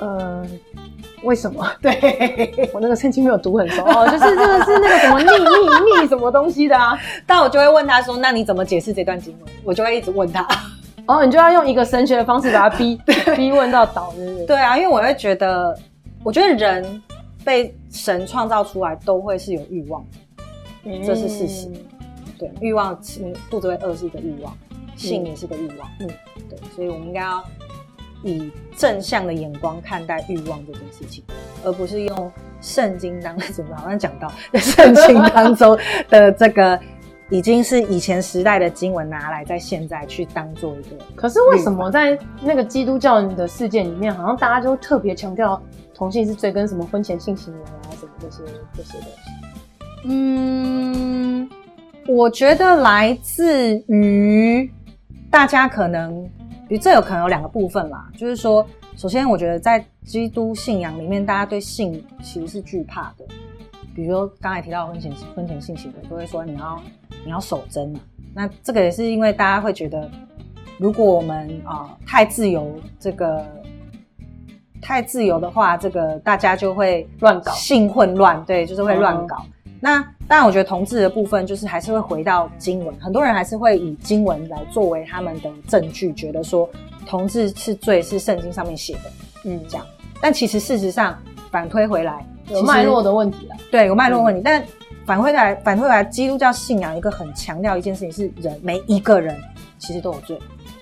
[0.00, 0.60] 嗯。
[1.22, 1.66] 为什么？
[1.82, 6.98] 对 我那个圣经没有读很熟哦，就是 这个是那个什么逆逆逆什么东西的啊？
[7.26, 10.46] 但我就会问他说：“那你怎么解释这段经文？”我就会一直问他，
[11.06, 13.00] 哦，你就要用一个神学的方式把他逼
[13.36, 14.44] 逼问到倒，是不是？
[14.46, 15.76] 对啊，因为我会觉得，
[16.22, 17.02] 我觉得人
[17.44, 20.04] 被神创造出来都会是有欲望
[21.04, 21.68] 这是事实。
[22.38, 22.98] 对，欲望，
[23.50, 24.56] 肚子会饿是一个欲望，
[24.96, 25.88] 性也是个欲望。
[26.00, 26.08] 嗯，
[26.48, 27.44] 对，所以我们应该要。
[28.22, 31.24] 以正向的眼光看待欲望这件事情，
[31.64, 35.78] 而不是用圣经当中， 好像讲到圣经当中
[36.08, 36.78] 的这个
[37.30, 40.96] 已经是以前时代的经文拿来在现在去当做一个。
[41.14, 45.60] 可是为什么在那个基督教的世界里面，好像大家就特别强调
[45.94, 48.42] 同性是罪跟什么婚前性行为啊什么这些
[48.74, 49.30] 这些东西？
[50.04, 51.48] 嗯，
[52.06, 54.72] 我觉得来自于
[55.30, 56.26] 大家可能，
[56.68, 58.64] 比如这有可能有两个部分啦，就是说，
[58.96, 63.24] 首先我觉得在基督信仰里面，大家对性其实是惧怕的，
[63.94, 66.82] 比如说刚才提到婚前婚前性行为，都会说你要
[67.24, 68.00] 你要守贞嘛，
[68.34, 70.10] 那这个也是因为大家会觉得，
[70.78, 73.44] 如果我们啊、呃、太自由，这个
[74.82, 79.36] 太自由的话，这个大家就会乱搞性混乱，对，就是会乱搞。
[79.46, 86.68] 嗯那当然，我觉得同志的部分就是还是会回到经文，很多人还是会以经文来作为他们的证据，觉得说
[87.06, 89.10] 同志是罪是圣经上面写的，
[89.44, 89.86] 嗯，这样。
[90.20, 91.18] 但其实事实上
[91.50, 94.42] 反推回来有脉络的问题了，对，有脉络问题。
[94.42, 94.64] 嗯、但
[95.06, 99.34] 反推来反推回来，基督教信仰一个很强调一件事情是人每一个人
[99.78, 100.38] 其实都有罪，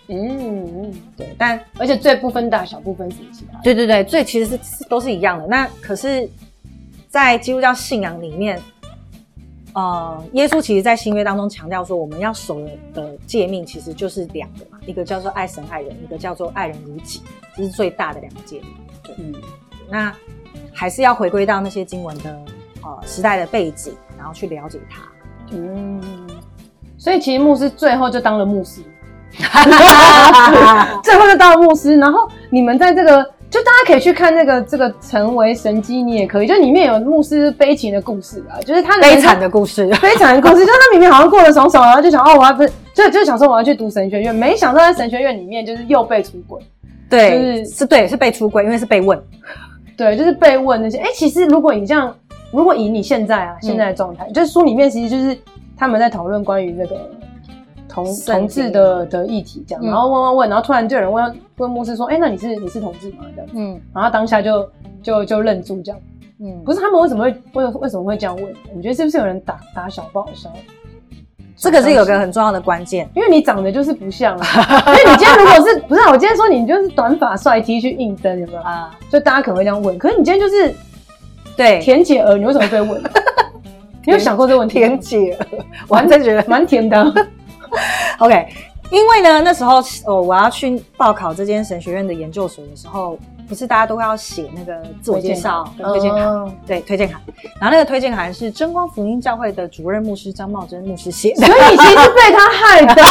[0.08, 1.32] 嗯嗯，对。
[1.38, 5.46] 但而且罪不分大小，不分什么其他，对对对，罪其实是都是一样的。
[5.46, 6.28] 那可是，
[7.08, 8.60] 在基督教信仰里面。
[9.76, 17.20] 呃，耶稣其实，在新约当中强调说，我们要守的诫命其实就是两个嘛，一个叫做爱神爱人，一个叫做爱人如己，
[17.54, 18.70] 这是最大的两个诫命。
[19.02, 19.34] 对，嗯，
[19.90, 20.10] 那
[20.72, 22.42] 还是要回归到那些经文的
[22.82, 25.02] 呃时代的背景，然后去了解它。
[25.50, 26.00] 嗯，
[26.96, 28.80] 所以其实牧师最后就当了牧师，
[31.04, 33.35] 最后就当了牧师，然后你们在这个。
[33.48, 36.46] 就大家可以去看那个这个成为神机，你也可以。
[36.46, 40.66] 就里面有牧师悲情的故事啊，就是他 悲惨的故事，悲惨的故事。
[40.66, 46.60] 就他明明好像过得爽爽，然后就想哦，我要不是就就想说我要去读神学院，没想到在神学院里面就是又被出轨。
[47.08, 49.18] 对，就是是对是被出轨，因为是被问。
[49.96, 50.98] 对，就是被问那些。
[50.98, 52.12] 哎、欸，其实如果你这样，
[52.50, 55.38] 如果以你现在啊现在的状态，嗯、就是书里面其实就是
[55.78, 57.08] 他们在讨论关于这个。
[58.04, 64.68] 同同志的的议题这样，然后问问问，然后突然就有人问问牧师说：“哎，那你是你是同志吗？”这样，嗯，然后他当下就
[65.02, 65.98] 就就愣住这样，
[66.40, 68.54] 嗯，不是他们为什么会为为什么会这样问？
[68.74, 70.52] 你觉得是不是有人打打小报销？
[71.56, 74.46] 这个是有个很重要的关键，因为你长得就是不像啊。
[74.92, 78.94] 因为你今天如果是不是啊我今天说你就是短发帅 T 去应征，有没有啊？
[79.08, 79.98] 就大家可能会这样问。
[79.98, 80.74] 可是你今天就是
[81.56, 83.02] 对田姐儿，你为什么被问？
[84.04, 84.74] 你有想过这个问题？
[84.78, 85.46] 田姐儿，
[85.88, 87.26] 我还真觉得蛮甜的。
[88.18, 88.48] OK，
[88.90, 97.20] 因为呢，那时候哦，我要去报考这间神学院的研究所的时候，不是大家都会要写那个自我介绍、推荐函，哦、对，推荐函。
[97.60, 103.02] 然后那个推荐函是真光福音教会的主任牧师张茂珍牧师写的，所以你其实是被他害的。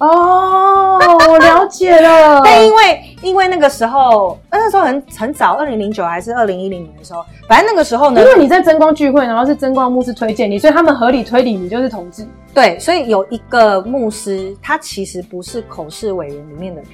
[0.00, 2.40] 哦，我了解了。
[2.44, 12.26] 但因为因为那个时候，那时候很很早，二零零九还是二零一零年的时候，反正那个时候呢，因为你在增光聚会，然后是增光牧师推荐你，所以他们合理推理你就是同志。
[12.52, 16.90] 对，所以有一个牧师，他其实不是口试委员里面的人，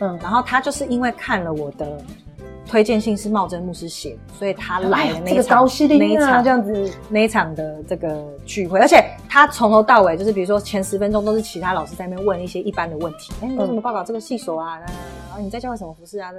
[0.00, 1.98] 嗯，然后他就是因为看了我的。
[2.66, 14.78] 推荐信是茂真牧师写的，所以他来了那一场，哎、那一场这样子那一场的这个聚会，而且他从头到尾就是，比如说前十分钟都是其他老师在那边问一些一般的问题，哎、欸，你为什么报考这个系所啊？
[14.78, 14.88] 然
[15.34, 16.30] 后你在教会什么服饰啊？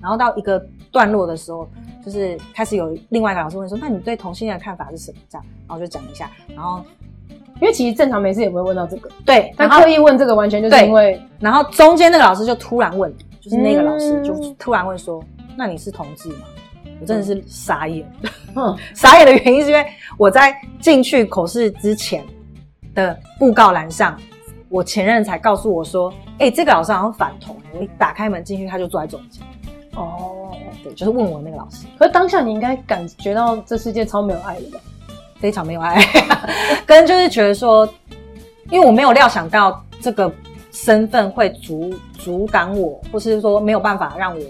[0.00, 1.66] 然后到一个段落的时候，
[2.04, 5.18] 就是开始有另外一个老师问说，那你对同性恋的看法是什么？
[5.30, 6.84] 这样，然后就讲一下，然后
[7.60, 15.24] 因为其实正常没事也不会问到这个，对，他刻意问这个完全就是因为，然后中间那个老师就突然问，就是那个老师就突然问说。
[15.56, 16.46] 那你是同志吗？
[17.00, 18.10] 我真的是傻眼。
[18.54, 19.84] 嗯， 傻眼的原因是因为
[20.16, 22.24] 我在进去口试之前
[22.94, 24.16] 的布告栏上，
[24.68, 29.42] 我前任才告诉我说：“哎、欸，这个老师好像反同。”我一打开门进去，他就坐在中间。
[29.96, 31.86] 哦，对，就是问我那个老师。
[31.98, 34.80] 可是当下你应该感觉到这世界超没有爱的吧？
[35.40, 36.00] 非常没有爱，
[36.86, 37.88] 跟就是觉得说，
[38.70, 40.32] 因为我没有料想到这个
[40.70, 44.42] 身份会阻阻挡我，或是说没有办法让我。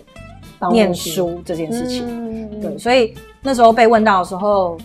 [0.70, 4.78] 念书这件事情，嗯、对，所以那时候被问到的时候，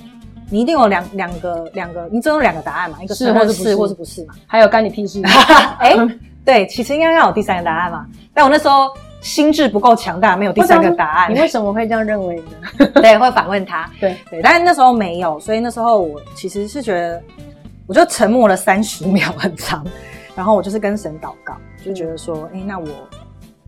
[0.50, 5.22] 你一定有两两个两个，你只有两个答案嘛，一个是或是不是，或是不是嘛，还有干你屁事？
[5.80, 8.89] 哎、欸，对，其实应该要有第三个答案嘛，但我那时候
[9.22, 11.34] 心智不够强大，没有第三个答案。
[11.34, 12.86] 你为什么会这样认为呢？
[12.96, 17.22] 对，会反问他，对对，但是那时候没有，所以那时候我其实是觉得，
[17.86, 19.86] 我就沉默了三十秒，很长，
[20.36, 22.88] 然后我就是跟神祷告，就觉得说，哎、欸，那我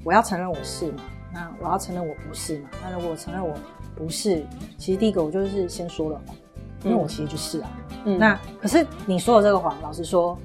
[0.04, 1.04] 我要承认我是嘛。
[1.34, 2.70] 那我要承认我不是嘛？
[2.84, 3.56] 那如果我承认我
[3.96, 4.44] 不是，
[4.78, 6.36] 其实第一个我就是先说了谎，
[6.84, 7.72] 因为我其实就是啊。
[8.06, 10.38] 嗯，那可是你说的这个谎，老实说，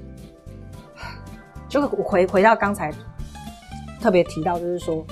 [1.67, 2.93] 就我回回到刚才
[3.99, 5.05] 特别提到，就是说，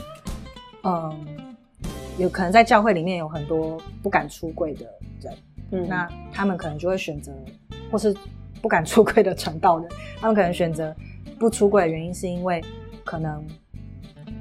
[0.83, 1.27] 嗯，
[2.17, 4.85] 有可能在教会里面有很多不敢出柜的
[5.21, 5.33] 人，
[5.71, 7.33] 嗯，那他们可能就会选择，
[7.91, 8.15] 或是
[8.61, 9.89] 不敢出柜的传道人，
[10.19, 10.95] 他们可能选择
[11.37, 12.63] 不出柜的原因是因为
[13.03, 13.45] 可能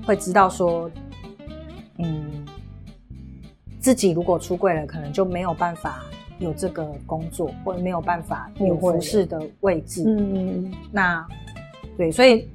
[0.06, 0.88] 会知道说。
[1.98, 2.44] 嗯，
[3.78, 6.04] 自己如果出柜了，可能就没有办法
[6.38, 10.02] 有这个工作，或者没有办法有合适的位置。
[10.06, 11.26] 嗯，那
[11.96, 12.48] 对，所以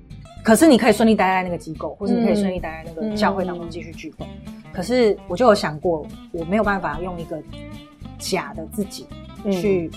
[0.44, 4.26] 可是你可以顺利待在那个机构，或者你可以顺利待在那个教会当中继续聚会。
[4.48, 7.42] 嗯、可是我就有想过，我没有办法用一个
[8.18, 9.06] 假的自己
[9.52, 9.90] 去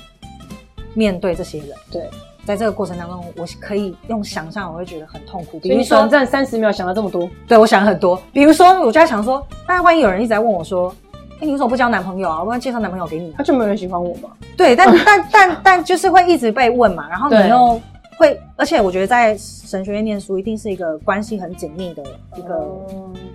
[0.95, 1.71] 面对这些人。
[1.71, 2.11] 嗯、对。
[2.45, 5.61] 在这个过程当中，我可以用想象，我会觉得很痛苦。
[5.61, 8.21] 比如说，短暂三十秒想了这么多，对，我想了很多。
[8.33, 10.93] 比如说，我就在想说，那万一有人一直在问我说
[11.39, 12.41] ：“哎、欸，你为什么不交男朋友啊？
[12.41, 14.31] 我不要介绍男朋友给你。”他就没有人喜欢我吗？
[14.57, 17.09] 对，但但但但就是会一直被问嘛。
[17.09, 17.81] 然后你又
[18.17, 22.03] 会，而且我觉得在神学院念书一定是一个关系很紧密的
[22.37, 22.67] 一个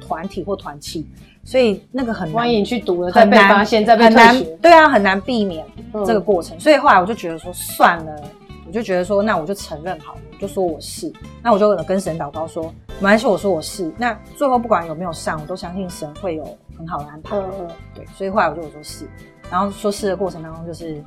[0.05, 1.07] 团体或团契，
[1.45, 2.35] 所以那个很难。
[2.35, 5.65] 万一你去读了，再被发现，再被退学，对啊，很难避免
[6.05, 6.57] 这个过程。
[6.57, 8.21] 嗯、所以后来我就觉得说，算了。
[8.67, 11.11] 我就觉得说，那我就承认好了，我就说我是，
[11.41, 12.63] 那我就跟神祷告说，
[12.99, 13.89] 没关系，我说我是。
[13.97, 16.43] 那最后不管有没有上，我都相信神会有
[16.77, 17.37] 很好的安排。
[17.95, 19.07] 对，所以后来我就我说是，
[19.49, 21.01] 然后说是的过程当中，就是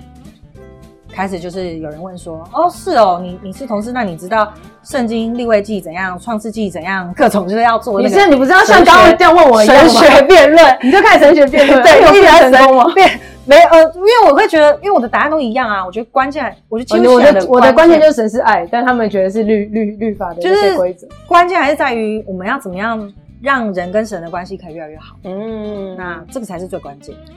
[1.13, 4.51] 开始就是有人问说，哦，是哦，你你是同事，那你知道
[4.83, 8.01] 圣经立位记怎样，创世纪怎样，各种就是要做。
[8.01, 12.91] 你现在你不知道像刚刚这样问我一样神学辩论，你就开始神学辩论， 对， 一点成功吗？
[12.95, 13.21] 对。
[13.47, 15.84] 没呃，因为我会觉得，因为我的答案都一样啊。
[15.84, 21.09] 我觉得关键，我觉得我的我的关键就是神是爱，但他们觉得是律律律法的一些规则。
[21.26, 25.16] 关键还是在于我们要怎么样让人跟神的关系可以越来越好。
[25.24, 27.32] 嗯，那这个才是最关键的。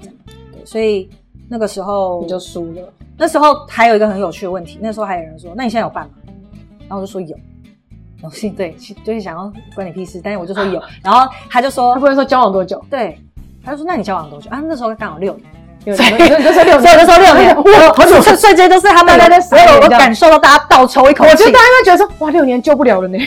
[0.52, 1.10] 对，所以
[1.50, 2.82] 那个时候你就输了。
[3.18, 6.14] 那时候还有一个很有趣的问题，那时候还有人说：“那你现在有伴吗？”
[6.90, 7.36] 然后我就说有。
[8.22, 10.82] 我信对，就是想要关你屁事，但是我就说有。
[11.04, 13.18] 然后他就说：“他不会说交往多久？”对，
[13.64, 15.46] 他就说：“那你交往多久啊？”那时候刚好六年。
[15.86, 21.32] 对，所以你就说六年，哇，好久，瞬瞬间都是他们来的时候，我感受到大家倒抽一口气。
[21.32, 23.18] 我觉得大家会觉得说，哇，六年救不了了呢。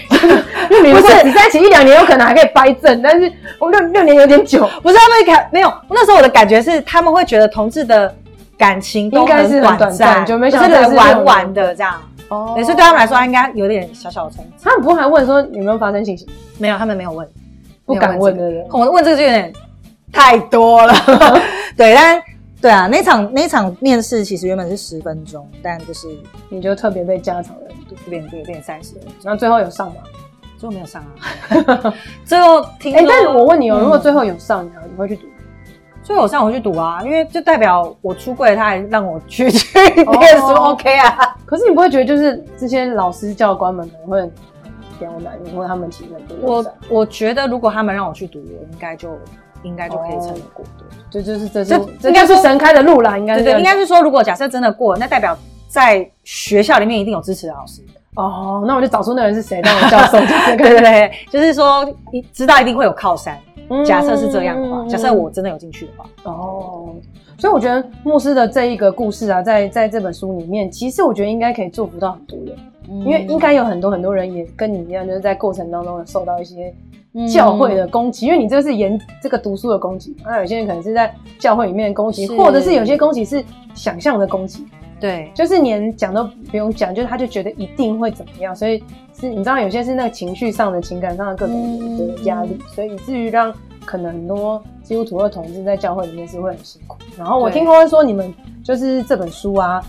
[0.68, 4.66] 不是你在一起一两年，有可能还可以掰正，但是我六六年有点久。
[4.82, 8.14] 不是他们感没有，那时候我的感觉是，他们会觉得同志的
[8.56, 11.94] 感情应该是很短暂，就没想到是玩玩的这样。
[12.28, 14.50] 哦，也是对他们来说，应该有点小小的冲击。
[14.64, 16.26] 他们不会还问说有没有发生性行？
[16.56, 17.28] 没有，他们没有问，
[17.84, 18.66] 不敢问的人。
[18.70, 19.52] 我问这个就有点
[20.10, 20.94] 太多了。
[21.76, 22.18] 对，但。
[22.66, 26.08] 对啊，那场那场面试其实原本是十分钟，但就是
[26.48, 27.62] 你就特别被加长了，
[28.10, 30.02] 变变变三十分钟，然后最后有上吗？
[30.58, 31.94] 最后没有上啊。
[32.26, 35.28] 最后听哎、欸，但是我问你哦、喔，嗯、如果最后有上，你会去读？
[36.02, 41.36] 最后有上我去读啊，因为就代表我出柜，他还让我去去念书、哦、 OK 啊。
[41.44, 44.32] 可是你不会觉得就是这些老师教官们可能会很
[44.98, 46.10] 刁难，因为他们其实
[46.40, 49.16] 我我觉得如果他们让我去读，我应该就。
[49.66, 50.64] 应该就可以撑得过，
[51.10, 55.36] 对，就就是这是这应该是神开的路啦，应该是对对，应该是说如果假设真的过，那代表
[55.68, 57.82] 在学校里面一定有支持的老师。
[58.14, 60.18] 哦，那我就找出那人是谁当我教授，
[60.56, 63.38] 对对对，就是说你知道一定会有靠山，
[63.84, 66.94] 假设是这样的话，假设我真的有进去的话，哦，
[67.36, 72.56] 所以我觉得牧师的这一个故事啊，在在这本书里面，其实我觉得应该可以祝福到很多人，
[73.04, 76.72] 因为应该有很多很多人也跟你一样，就是在过程当中受到一些。
[77.32, 83.42] 教会的攻击，因为你这个是研这个读书的攻击，那有些人可能是在教会里面的攻击，或者是有些攻击是
[83.74, 84.66] 想象的攻击。
[84.98, 88.82] 对，就是连讲都不用讲，就是他就觉得一定会怎么样，所以
[89.18, 93.52] 是你知道有些是那个情绪上的、情感上的各种的压力，嗯、所以以至于让
[93.84, 96.96] 可能很多基督徒的同志在教会里面是会很辛苦。
[97.16, 98.32] 然后我听说说你们
[98.64, 99.82] 就是这本书啊。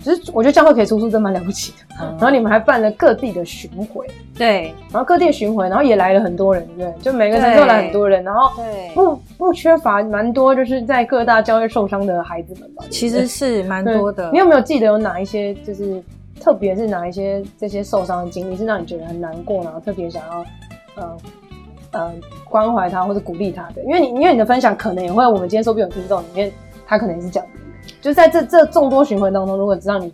[0.00, 8.62] 其实我觉得教会可以出书真蛮了不起的，嗯、然后你们还办了各地的巡回，对，然后各地巡回，然后也来了很多人，对，就每个城市都来很多人，然后
[8.94, 14.30] 不不缺乏蛮多就是在各大教会受伤的孩子们吧，其实是蛮多的。
[14.32, 16.02] 你有没有记得有哪一些就是
[16.40, 20.44] 特别是哪一些这些受伤的经历是让你觉得很难过，然后特别想要
[20.94, 21.16] 呃
[21.90, 22.12] 呃
[22.48, 23.82] 关怀他或者鼓励他的？
[23.82, 26.50] 因为你因为你的分享可能也会我们今天说不定有听众里面
[26.86, 27.48] 他可能也是这样。
[28.00, 30.12] 就在这这众多循环当中，如果只让你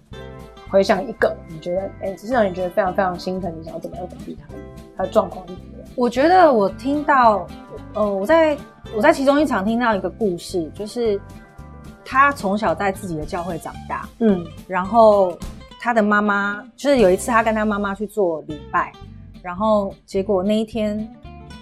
[0.70, 4.55] 回想一个，你觉得，哎、欸，只是让你觉得非常非常心疼，你想要怎么样鼓励他？
[4.97, 5.89] 他的状况是怎么样？
[5.95, 7.47] 我觉得我听到，
[7.95, 8.57] 呃，我在
[8.97, 11.20] 我在其中一场听到一个故事，就是
[12.05, 15.37] 他从小在自己的教会长大，嗯，然后
[15.78, 18.91] 他的妈妈就是有一次他跟他妈妈去做礼拜，
[19.43, 21.09] 然后结果那一天，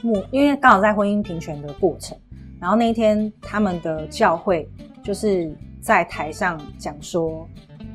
[0.02, 2.16] 牧因为刚好在婚姻平权的过程，
[2.60, 4.66] 然后那一天他们的教会
[5.02, 5.54] 就是。
[5.82, 7.46] 在台上讲说，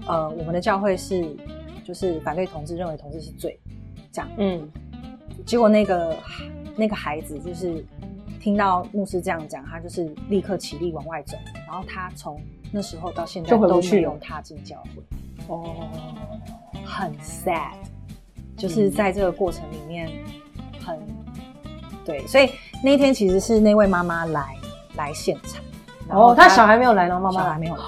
[0.06, 1.34] 呃，我们的教会是
[1.86, 3.58] 就是反对同志，认为同志是罪，
[4.12, 4.30] 这样。
[4.38, 4.70] 嗯，
[5.46, 6.18] 结果那个
[6.76, 7.84] 那个孩子就是
[8.42, 12.38] 听到牧师这样讲，他就是立刻起立往外走，然后他从
[12.74, 15.02] 那时候到现在都没有踏进教会。
[15.48, 15.88] 哦，
[16.84, 17.72] 很 sad，
[18.58, 20.12] 就是在这个过程里面
[20.86, 21.00] 很
[22.04, 22.50] 对，所以
[22.84, 24.56] 那一天其实是那位妈妈来
[24.98, 25.64] 来现场。
[26.08, 27.84] 然后他小孩没有来，然后妈妈还没有来。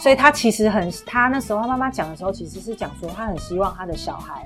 [0.00, 4.44] 所以他其实很，他那时候他妈妈讲的时候，其实是讲说他很希望他的小孩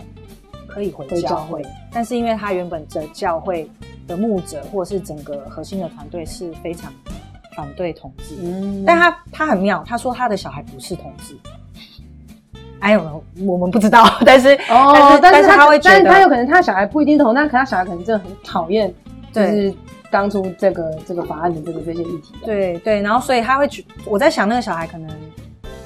[0.67, 3.71] 可以回教会，但是因为他原本的教会
[4.07, 6.93] 的牧者或者是整个核心的团队是非常
[7.57, 11.37] 反对同志，嗯，但他他很妙，他说他的小孩不是同志。
[12.81, 18.93] 哎呦，我们不知道， 但是哦，但是他会，但是他有可能他小孩不一定同，但可他小孩可能真的很讨厌，
[19.33, 19.75] 就是
[20.11, 22.35] 当初这个这个法案的这个这些议题。
[22.45, 25.11] 对对，然后所以他会觉，我在想那个小孩可能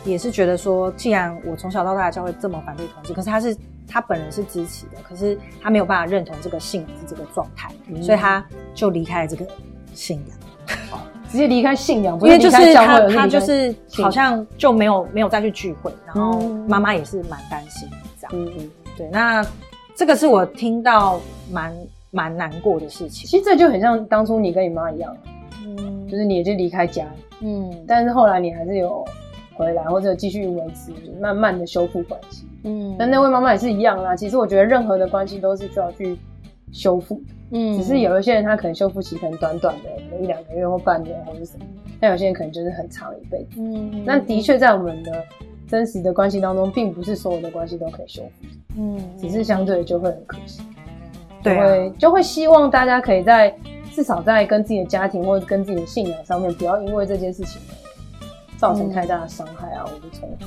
[0.04, 3.56] 也是觉得说，既然我从小到大的教会这么反对同志，可是他是
[3.88, 8.44] 他本人是支持的，可是他没有办法认同这个信仰是这个状态，嗯、所以他
[8.74, 9.46] 就离开了这个
[9.94, 10.36] 信仰。
[11.30, 17.88] 直接离开信仰，因为就是他，他就是好像就没有没有再去聚会，然后妈妈也是蛮担心
[18.20, 18.32] 这样。
[18.34, 19.46] 嗯嗯，对，那
[19.94, 21.20] 这个是我听到
[21.52, 21.72] 蛮
[22.10, 23.26] 蛮难过的事情。
[23.26, 25.16] 其实这就很像当初你跟你妈一样，
[25.64, 27.06] 嗯，就是你也就离开家，
[27.40, 29.04] 嗯，但是后来你还是有
[29.54, 32.96] 回来或者继续维持，慢慢的修复关系，嗯。
[32.98, 34.16] 但那位妈妈也是一样啦。
[34.16, 36.16] 其实我觉得任何的关系都是需要去
[36.72, 37.20] 修复。
[37.52, 41.64] 嗯，只是有一些人他可能修复期可能短短的，可能一两个月或半年或者什么，
[41.98, 43.60] 但有些人可能就是很长一辈子。
[43.60, 45.12] 嗯，那的确在我们的
[45.66, 48.46] 真实的关系当中，并不是所有的关系都可以修复。
[48.78, 50.62] 嗯，只是相对就会很可惜。
[51.42, 53.54] 对啊，就会希望大家可以在
[53.92, 57.60] 至少在跟自己的家庭或者跟自己的信仰上面，不要因为这件事情
[58.56, 60.46] 造成太大的伤害啊，或者冲突。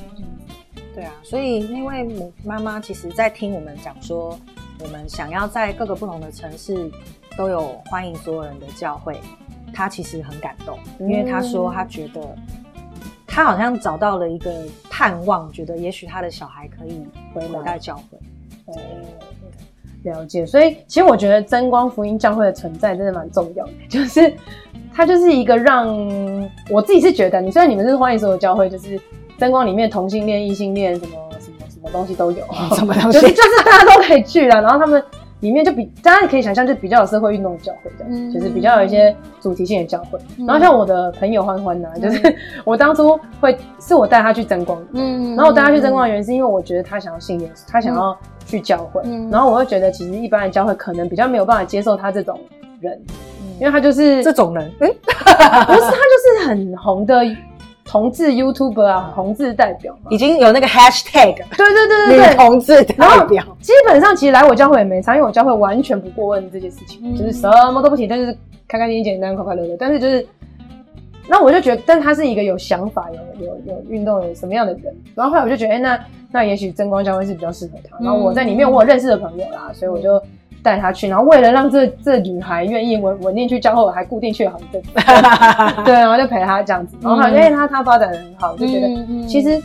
[0.93, 4.37] 对啊，所以那位母妈妈其实在听我们讲说。
[4.79, 6.91] 我们想要在各个不同的城市
[7.37, 9.17] 都有欢迎所有人的教会，
[9.73, 12.35] 她其实很感动，因为她说她觉得
[13.25, 14.51] 她好像找到了一个
[14.89, 18.17] 盼望，觉得也许他的小孩可以回来教会。
[18.65, 18.75] 哦，
[20.03, 20.45] 了解。
[20.45, 24.33] 所以其实我觉得真光福音教会的存在真的蛮重要的，就是
[24.93, 25.97] 它就是一个让
[26.69, 28.99] 我自己是觉得，你虽然你们是欢迎所有教会，就是
[29.37, 31.17] 真光里面同性恋、异性恋什么。
[31.39, 32.45] 什么什么东西都有，
[32.75, 35.03] 什么东西就是 就是大家都可以去了，然后他们
[35.43, 40.17] 里面就比大家可以想象，就比较有社会运动的教会这样，嗯、就是比较有一些主题性的教会。
[40.39, 52.39] 嗯、然后像我的朋友欢欢呐，就是我当初会是我带他去争光，嗯，然后我带他去争光的原因是因为我觉得他想要信耶稣，他想要去教会，嗯、然后我会觉得其实一般的教会可能比较没有办法接受他这种
[52.79, 52.97] 人，
[53.41, 57.21] 嗯、因为他就是这种人， 嗯，不是他就是很红的。
[57.93, 63.43] 同志 YouTuber 啊，同志代表已经有那个 Hashtag，对对对对对，同志代表。
[63.61, 68.35] 基本上其实来我教会也没差，因为我教会完全不过问这些事情，嗯、就是什么都不提，但是
[68.67, 69.77] 开开心心、简单、快快乐乐。
[69.79, 70.27] 但是就是，
[71.27, 74.85] 那我就觉得，但他是一个有想法、有有有运动、有什么样的人。
[75.13, 77.95] 然后后来我就觉得，哎、欸，那那也许真光教会是比较适合他。
[78.03, 80.19] 然后我在里面我有认识的朋友啦，嗯、所以我就。
[80.63, 84.89] 带她去，然后为了让这这女孩愿意稳稳定去教会，我还固定去了好一阵子，
[85.85, 88.87] 对，然后就陪她这样子，然后好像因为她她发展的很好，就觉得
[89.27, 89.61] 其实。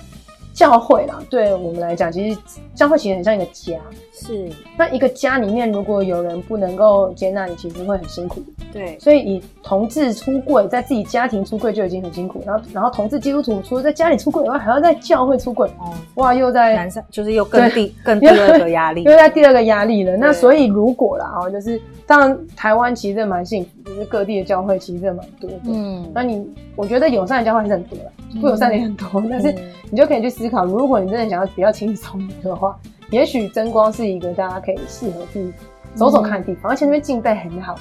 [0.59, 2.37] 教会啦，对我们来讲，其实
[2.75, 3.79] 教会其实很像一个家。
[4.13, 8.43] 是，那一个家里面，如果有人不能够接纳你，其实会很辛苦。
[8.73, 15.69] 对，所以以同志出柜，在自己家庭出柜就已经很辛苦，然后然后同志基督徒除了在家里出柜以外，还要在教会出柜。
[15.79, 20.17] 哦，哇，又在男生就是又更第更第二个压力， 又在第二个压力了。
[20.17, 25.57] 那所以如果啦，哦，就是当然台湾其实真的蛮幸福，就是各地的教会其实真的蛮多的。
[25.69, 26.45] 嗯，那你
[26.75, 29.55] 我觉得友善的教会还是很多啦，不友善的也很多，但是
[29.91, 32.77] 你就可以去思考，如果你真的想要比较轻松的话，
[33.11, 35.53] 也许真光是一个大家可以适合去
[35.95, 37.75] 走走看的地方，而且那边敬拜很好。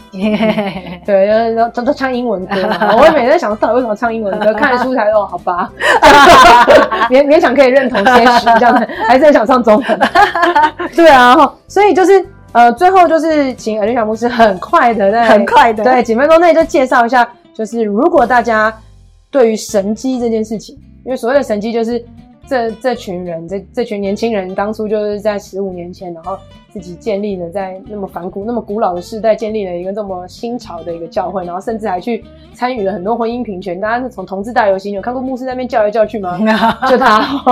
[1.05, 2.55] 对，然后都都唱英文歌，
[2.97, 4.53] 我也每天在想，到底为什么唱英文歌？
[4.53, 5.69] 看了书才哦，好吧，
[7.11, 9.99] 勉勉强可以认同些许这样子，还是很想唱中文。
[10.95, 11.35] 对啊，
[11.67, 18.73] 所以就是呃，最后就是请 Alicia 牧师很快的在很快的对几分钟内就介绍一下，就是如果大家
[19.29, 22.03] 对于神机这件事情，因为所谓的神机就是。
[22.47, 26.37] 这这群人，这这群年轻人，当初就是在十五年前，然后
[26.69, 32.23] 自己建立了在那么反古、那么古老的时代，建立了一个这么新潮的一个教会，然后甚至还去
[32.53, 33.79] 参与了很多婚姻平权。
[33.79, 36.37] 大家是从同志大游行，有看过牧师在那边叫来叫去吗？
[36.89, 37.43] 就他，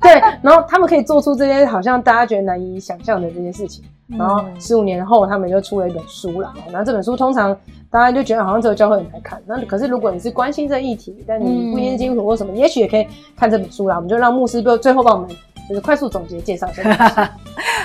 [0.00, 3.84] 对，然后他们可以做出这些好像大家觉得难以想象的这些事情。
[4.06, 6.52] 然后十五年后，他们就出了一本书了。
[6.70, 7.56] 然后这本书通常
[7.90, 9.42] 大家就觉得好像只有教会人才看。
[9.46, 13.96] 那可是如果你是关心这议题，但你不一定是基督徒或什么，也许也可以看这本书啦。
[13.96, 15.36] 我们就让牧师最最后帮我们
[15.68, 17.32] 就是快速总结介绍一下。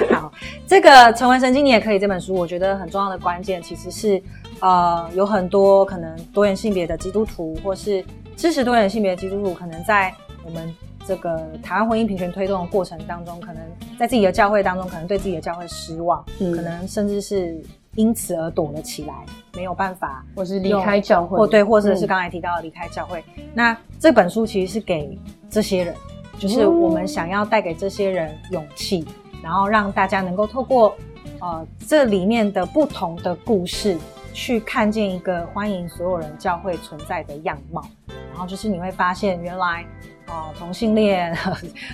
[0.11, 0.31] 好，
[0.67, 4.21] 这个成为神经你也可以这本书，我觉得很重要的关键其实是
[4.59, 8.03] 呃有很多可能多元性别的基督徒，或是
[8.35, 10.13] 支持多元性别的基督徒，可能在
[10.43, 10.75] 我们。
[11.05, 13.61] 这个台湾婚姻平权推动的过程当中，可能
[13.97, 17.59] 在自己的教会当中，可能对自己的教会失望，嗯、可能甚至是
[17.95, 19.13] 因此而躲了起来，
[19.55, 23.23] 没有办法，或是离开教会，或对，或者是刚才提到的离开教会。
[23.37, 25.17] 嗯、那这本书其实是给
[25.49, 25.95] 这些人，
[26.37, 29.05] 就是我们想要带给这些人勇气，
[29.43, 30.95] 然后让大家能够透过
[31.39, 33.97] 呃这里面的不同的故事，
[34.31, 37.83] 去看见一个欢迎所有人教会存在的样貌。
[38.31, 39.85] 然后就是你会发现，原来
[40.29, 41.35] 哦、呃、同性恋，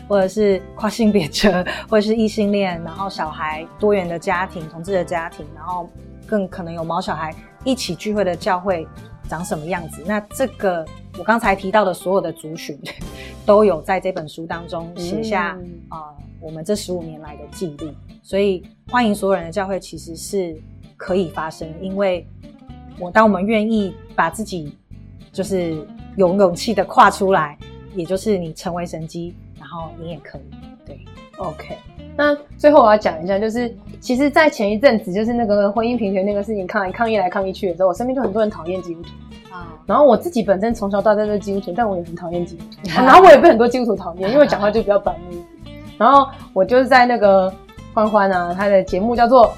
[0.08, 5.90] 或者是跨性别者，或者是异性恋，然后小孩多元的家庭，同志的家庭，然后
[6.28, 7.34] 更可能有毛小孩
[7.64, 8.88] 一起聚会的教会
[9.28, 10.04] 长什么样子？
[10.06, 10.86] 那这个
[11.18, 12.80] 我刚才提到的所有的族群，
[13.46, 17.92] 都有在这本书当中写下啊、嗯呃，我们这十五年来的记录。
[18.22, 20.56] 所以欢迎所有人的教会其实是
[20.98, 22.28] 可以发生，因为
[23.00, 24.78] 我当我们愿意把自己
[25.32, 25.86] 就是。
[26.18, 27.58] 有勇气的跨出来，
[27.96, 30.42] 也就是你成为神机，然后你也可以。
[30.86, 31.00] 对
[31.38, 31.78] ，OK。
[32.16, 39.10] 那最后我要讲一下，就是其实，在前一阵子，就是那个婚姻平权那个事情抗抗议来抗议去的时候，我身边就很多人讨厌基督徒
[39.54, 39.68] 啊。
[39.86, 42.90] 然后我自己本身从小到大都是基督徒，但我也很讨厌基督徒。
[42.96, 45.44] 然后我也被很多基督徒讨厌，因为讲话就比较板木。
[45.98, 47.54] 然后我就是在那个
[47.94, 49.54] 欢欢啊，他的节目叫做。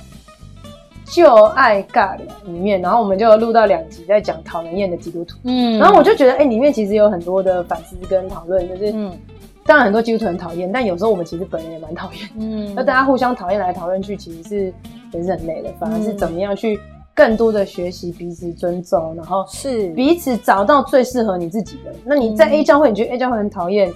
[1.10, 9.18] 就爱尬聊里面，然后我们就录到两集在讲讨人厌的基督徒，嗯，然后我就觉得，哎、欸，里面其实有很多的反思跟讨论，就是，嗯，
[9.66, 14.74] 当然很多基督徒很讨厌，但有时候我们其实本人也蛮讨厌，嗯，那大家互相讨厌来讨论去，其实是
[15.14, 16.80] 也是很累的，反而是怎么样去
[17.16, 19.90] 更多的学习彼此尊重，然后是。
[19.92, 21.92] 彼此找到最适合你自己的。
[22.04, 23.92] 那你在 A 教会，你觉得 A 教会很讨厌？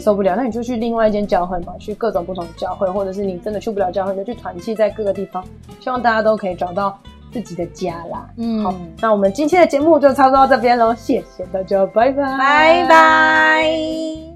[0.00, 5.44] 受不了，那你就去另外一间教会嘛，去各种不同的教会，或者是你真的去不了教会，你就去团契在各个地方，
[5.80, 6.98] 希望大家都可以找到
[7.32, 8.28] 自己的家啦。
[8.36, 14.35] 嗯，好，那我们今天的节目就差不多到这边喽，谢谢大家，拜拜，拜拜。